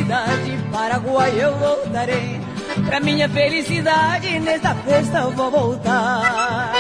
[0.10, 2.42] felicidade, Paraguai eu voltarei.
[2.86, 6.74] Pra minha felicidade, nesta festa eu vou voltar.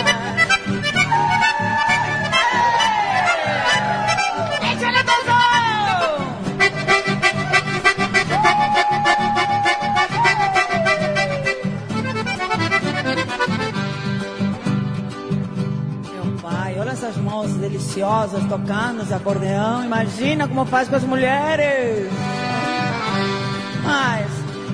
[16.80, 19.84] Olha essas mãos deliciosas tocando esse acordeão.
[19.84, 22.10] Imagina como faz com as mulheres.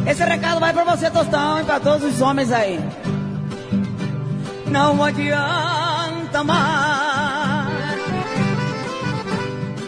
[0.07, 2.79] Esse recado vai pra você, Tostão, e pra todos os homens aí.
[4.67, 7.65] Não adianta mais.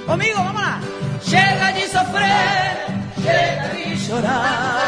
[0.07, 0.79] Comigo, vamos lá.
[1.21, 2.87] Chega de sofrer,
[3.21, 4.81] chega de chorar.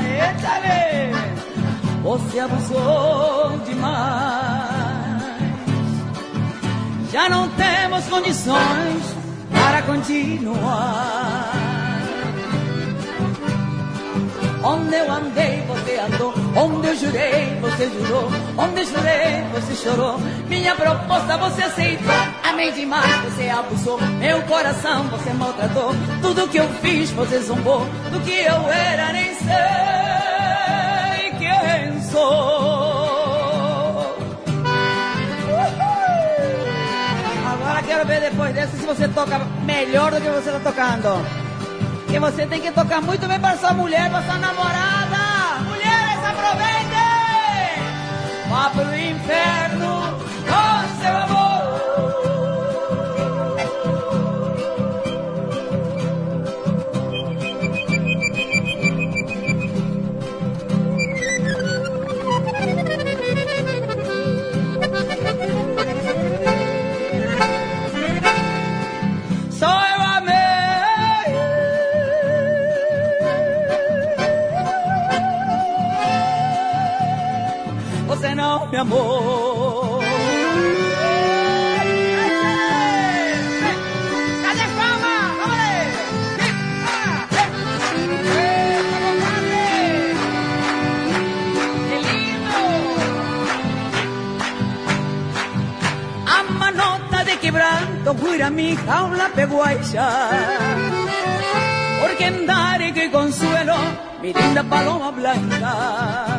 [0.00, 1.12] Eita, lê.
[2.02, 4.42] Você abusou demais.
[7.12, 9.16] Já não temos condições
[9.52, 11.61] para continuar.
[14.72, 16.32] Onde eu andei, você andou.
[16.56, 18.26] Onde eu jurei, você jurou.
[18.56, 20.18] Onde eu chorei, você chorou.
[20.48, 22.14] Minha proposta você aceitou.
[22.42, 24.00] Amei demais, você abusou.
[24.18, 25.90] Meu coração você maltratou.
[26.22, 27.80] Tudo que eu fiz, você zombou.
[28.10, 29.52] Do que eu era, nem sei
[31.38, 32.22] quem sou.
[37.52, 41.41] Agora quero ver depois dessa se você toca melhor do que você está tocando.
[42.12, 45.60] Que você tem que tocar muito bem para sua mulher, para sua namorada.
[45.64, 46.90] Mulheres, aproveitem!
[48.50, 50.01] Vá pro inferno
[97.24, 100.06] de quebranto cura mi jaula peguaisa.
[102.00, 103.76] Porque andare que consuelo,
[104.20, 106.31] mi linda paloma blanca.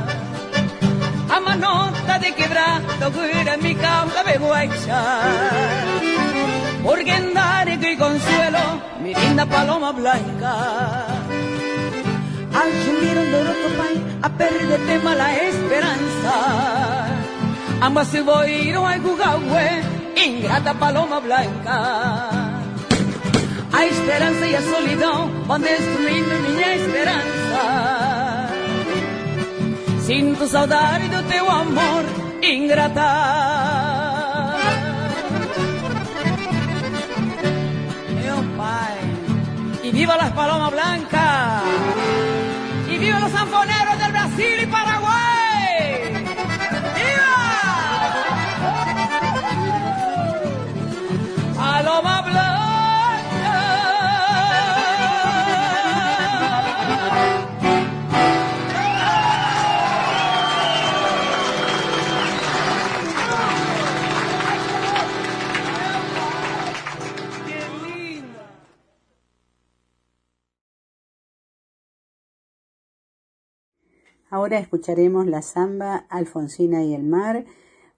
[1.53, 5.01] A manota de quebranto cura mi jaula peguaisa.
[6.83, 10.53] Porque andare que consuelo, mi linda paloma blanca.
[12.59, 16.35] Al subir un pai, a perderte mala esperanza.
[17.81, 19.69] Ambas se voiram a Gugahue,
[20.25, 21.77] ingrata paloma blanca.
[23.77, 27.82] A esperança e a solidão vão destruindo minha esperança.
[30.05, 32.03] Sinto saudade do teu amor,
[32.41, 33.11] ingrata.
[38.21, 38.97] Meu pai,
[39.81, 41.63] y viva las palomas blancas,
[42.89, 45.02] y viva los sanfoneros del Brasil y Paraguay.
[74.43, 77.45] Ahora escucharemos la samba Alfonsina y el mar,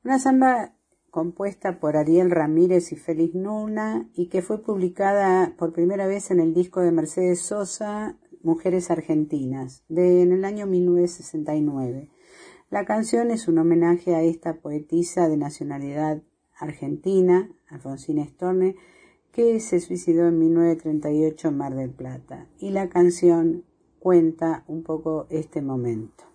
[0.04, 0.76] una samba
[1.10, 6.40] compuesta por Ariel Ramírez y Félix Nuna y que fue publicada por primera vez en
[6.40, 12.12] el disco de Mercedes Sosa, Mujeres Argentinas, de, en el año 1969.
[12.70, 16.22] La canción es un homenaje a esta poetisa de nacionalidad
[16.60, 18.76] argentina, Alfonsina Storne,
[19.32, 22.48] que se suicidó en 1938 en Mar del Plata.
[22.60, 23.64] Y la canción
[23.98, 26.35] cuenta un poco este momento.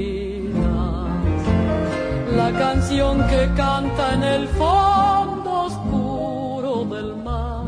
[2.35, 7.65] La canción que canta en el fondo oscuro del mar,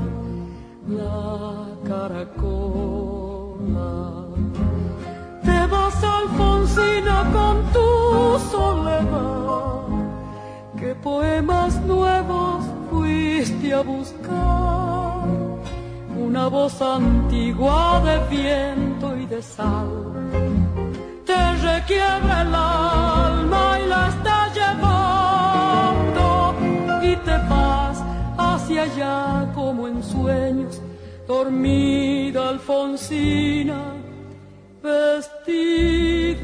[0.88, 2.32] la caracola.
[5.44, 9.82] Te vas Alfonsina con tu soledad,
[10.80, 15.28] que poemas nuevos fuiste a buscar
[16.18, 19.90] una voz antigua de viento y de sal.
[21.26, 24.08] Te requiebra el alma y la
[28.78, 30.82] hacia allá como en sueños,
[31.28, 33.94] dormida Alfonsina,
[34.82, 36.44] vestida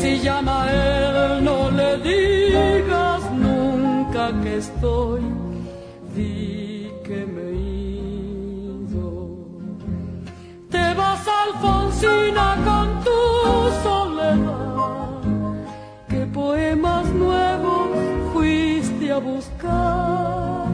[0.00, 5.20] Si llama a él, no le digas nunca que estoy,
[6.14, 7.54] di que me he
[8.86, 9.08] ido.
[10.70, 13.20] Te vas Alfonsina con tu
[13.82, 15.20] soledad,
[16.08, 17.88] que poemas nuevos
[18.32, 20.66] fuiste a buscar.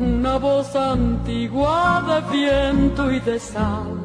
[0.00, 4.00] Una voz antigua de viento y de sal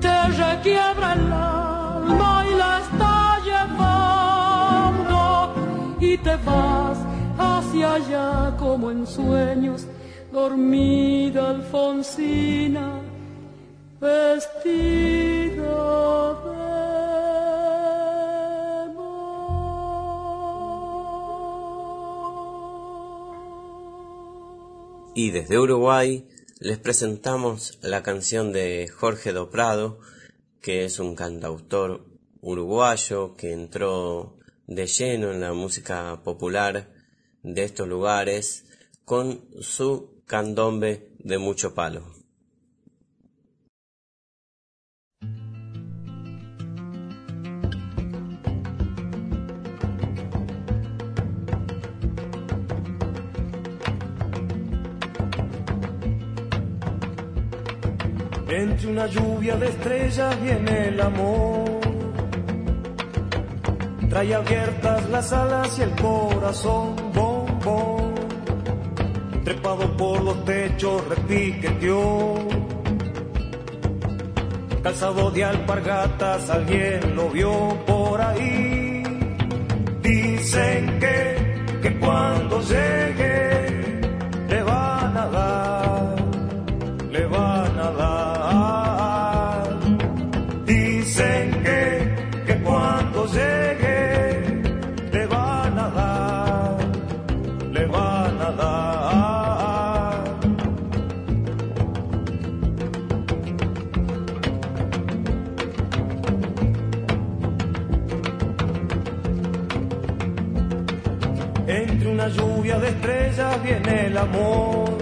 [0.00, 2.76] te requiebra el alma y la
[6.16, 6.98] y te vas
[7.38, 9.86] hacia allá como en sueños,
[10.32, 13.02] dormida Alfonsina,
[14.00, 15.74] vestida
[16.44, 16.66] de
[25.14, 26.26] Y desde Uruguay
[26.60, 29.98] les presentamos la canción de Jorge Do Prado,
[30.60, 32.04] que es un cantautor
[32.42, 34.35] uruguayo que entró
[34.66, 36.92] de lleno en la música popular
[37.42, 38.64] de estos lugares
[39.04, 42.16] con su candombe de mucho palo.
[58.48, 61.85] Entre una lluvia de estrellas viene el amor.
[64.08, 68.14] Trae abiertas las alas y el corazón, bom, bom.
[69.44, 72.34] Trepado por los techos, repiqueteó.
[74.82, 77.52] Calzado de alpargatas, alguien lo vio
[77.86, 79.02] por ahí.
[80.02, 83.85] Dicen que, que cuando llegue
[113.66, 114.96] viene el amor.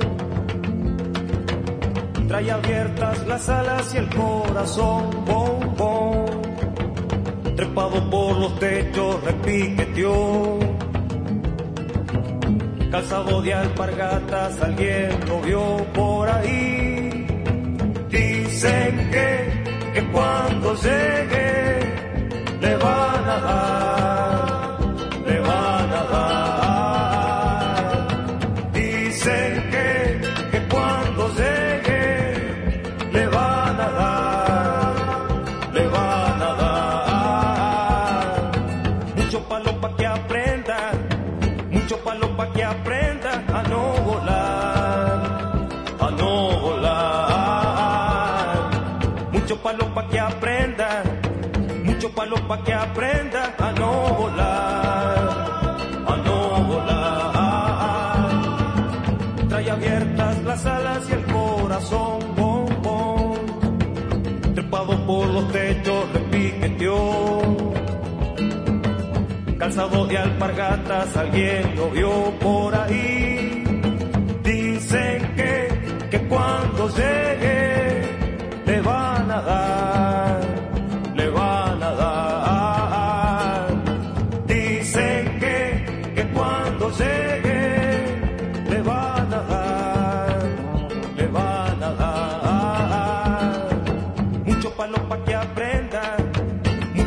[2.29, 6.25] Trae abiertas las alas y el corazón, bom, bom.
[7.57, 10.59] Trepado por los techos, repiqueteó.
[12.91, 17.27] Calzado de alpargatas, alguien lo vio por ahí.
[18.09, 19.31] Dicen que,
[19.95, 21.81] que cuando llegue
[22.61, 23.94] le van a dar,
[29.25, 30.21] Dicen que,
[30.51, 32.35] que cuando llegue
[33.11, 34.95] le van a dar,
[35.73, 38.27] le van a dar.
[39.17, 40.93] Mucho palo pa' que aprenda,
[41.71, 45.69] mucho palo pa' que aprenda a no volar,
[46.01, 48.01] a no volar.
[49.33, 51.03] Mucho palo pa' que aprenda,
[51.83, 55.44] mucho palo pa' que aprenda a no volar,
[65.07, 67.43] por los techos, repiqueteó.
[69.59, 73.65] Calzado de alpargatas, alguien lo vio por ahí.
[74.43, 75.69] Dicen que,
[76.11, 77.34] que cuando llegue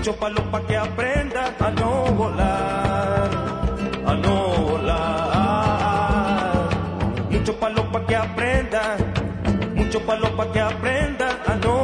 [0.07, 3.29] mucho palo pa' que aprenda a no volar,
[4.05, 4.35] a no
[4.67, 5.89] volar.
[7.29, 8.95] Mucho palo pa' que aprenda,
[9.75, 11.76] mucho palo pa' que aprenda a no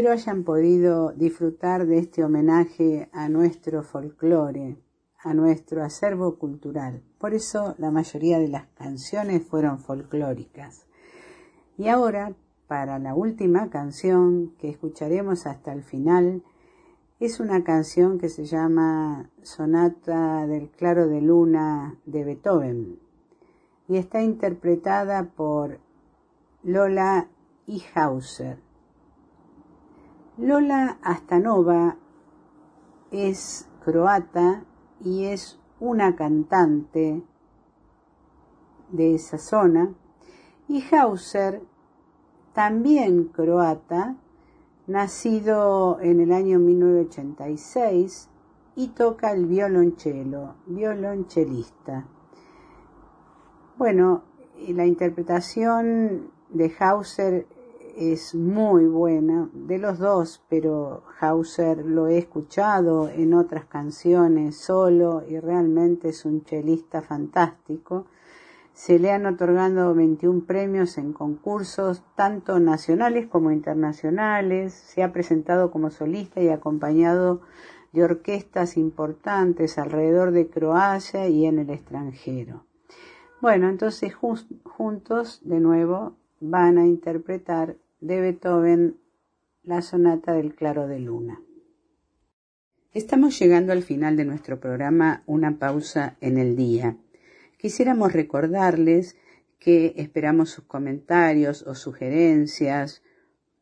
[0.00, 4.78] Espero hayan podido disfrutar de este homenaje a nuestro folclore,
[5.18, 7.02] a nuestro acervo cultural.
[7.18, 10.86] Por eso la mayoría de las canciones fueron folclóricas.
[11.76, 12.32] Y ahora,
[12.66, 16.44] para la última canción que escucharemos hasta el final,
[17.18, 22.98] es una canción que se llama Sonata del Claro de Luna de Beethoven
[23.86, 25.78] y está interpretada por
[26.62, 27.28] Lola
[27.66, 28.69] Ihauser.
[30.40, 31.98] Lola Astanova
[33.10, 34.64] es croata
[34.98, 37.22] y es una cantante
[38.88, 39.92] de esa zona
[40.66, 41.60] y Hauser,
[42.54, 44.16] también croata,
[44.86, 48.30] nacido en el año 1986
[48.76, 52.06] y toca el violonchelo, violonchelista.
[53.76, 54.22] Bueno,
[54.68, 57.46] la interpretación de Hauser
[57.96, 65.22] es muy buena, de los dos, pero Hauser lo he escuchado en otras canciones solo
[65.28, 68.06] y realmente es un chelista fantástico.
[68.72, 74.72] Se le han otorgado 21 premios en concursos, tanto nacionales como internacionales.
[74.72, 77.42] Se ha presentado como solista y acompañado
[77.92, 82.64] de orquestas importantes alrededor de Croacia y en el extranjero.
[83.40, 88.96] Bueno, entonces juntos de nuevo van a interpretar de Beethoven
[89.62, 91.40] la sonata del claro de luna.
[92.92, 96.96] Estamos llegando al final de nuestro programa Una pausa en el día.
[97.58, 99.16] Quisiéramos recordarles
[99.58, 103.02] que esperamos sus comentarios o sugerencias,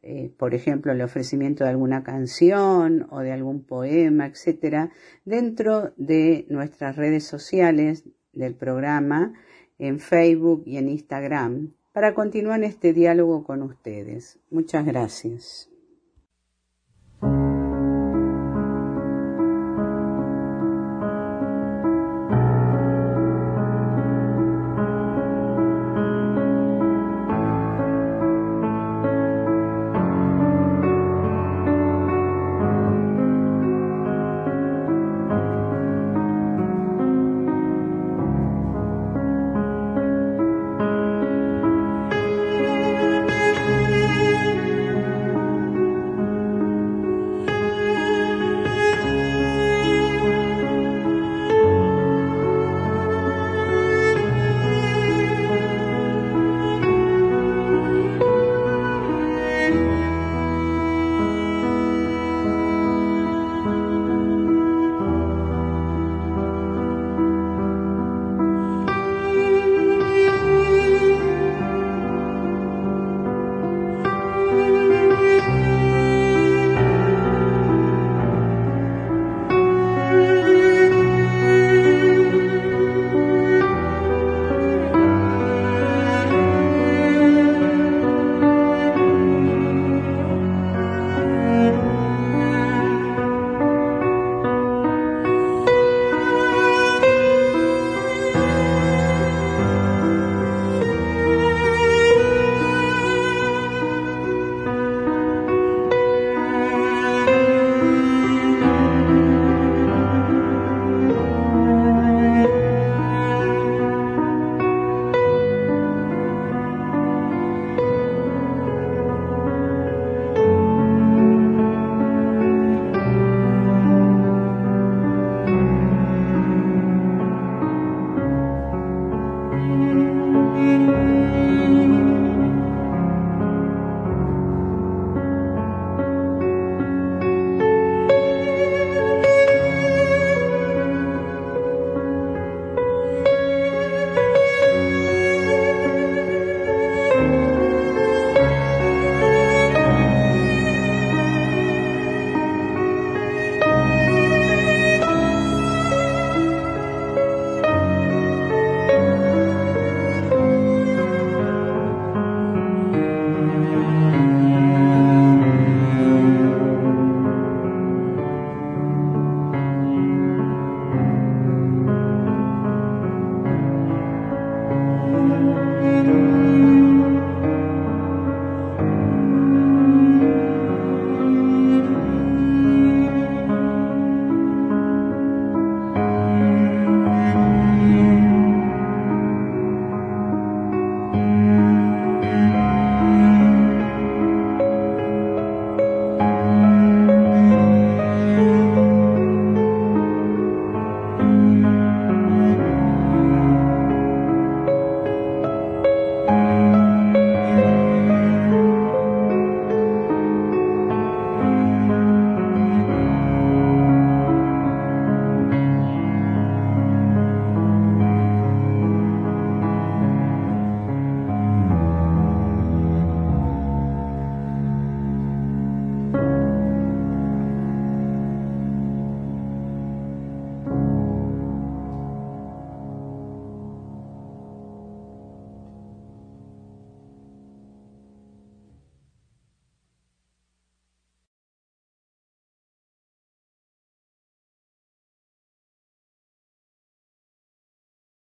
[0.03, 4.93] eh, por ejemplo, el ofrecimiento de alguna canción o de algún poema, etcétera,
[5.25, 9.35] dentro de nuestras redes sociales del programa
[9.79, 14.39] en Facebook y en Instagram para continuar este diálogo con ustedes.
[14.53, 15.69] Muchas gracias.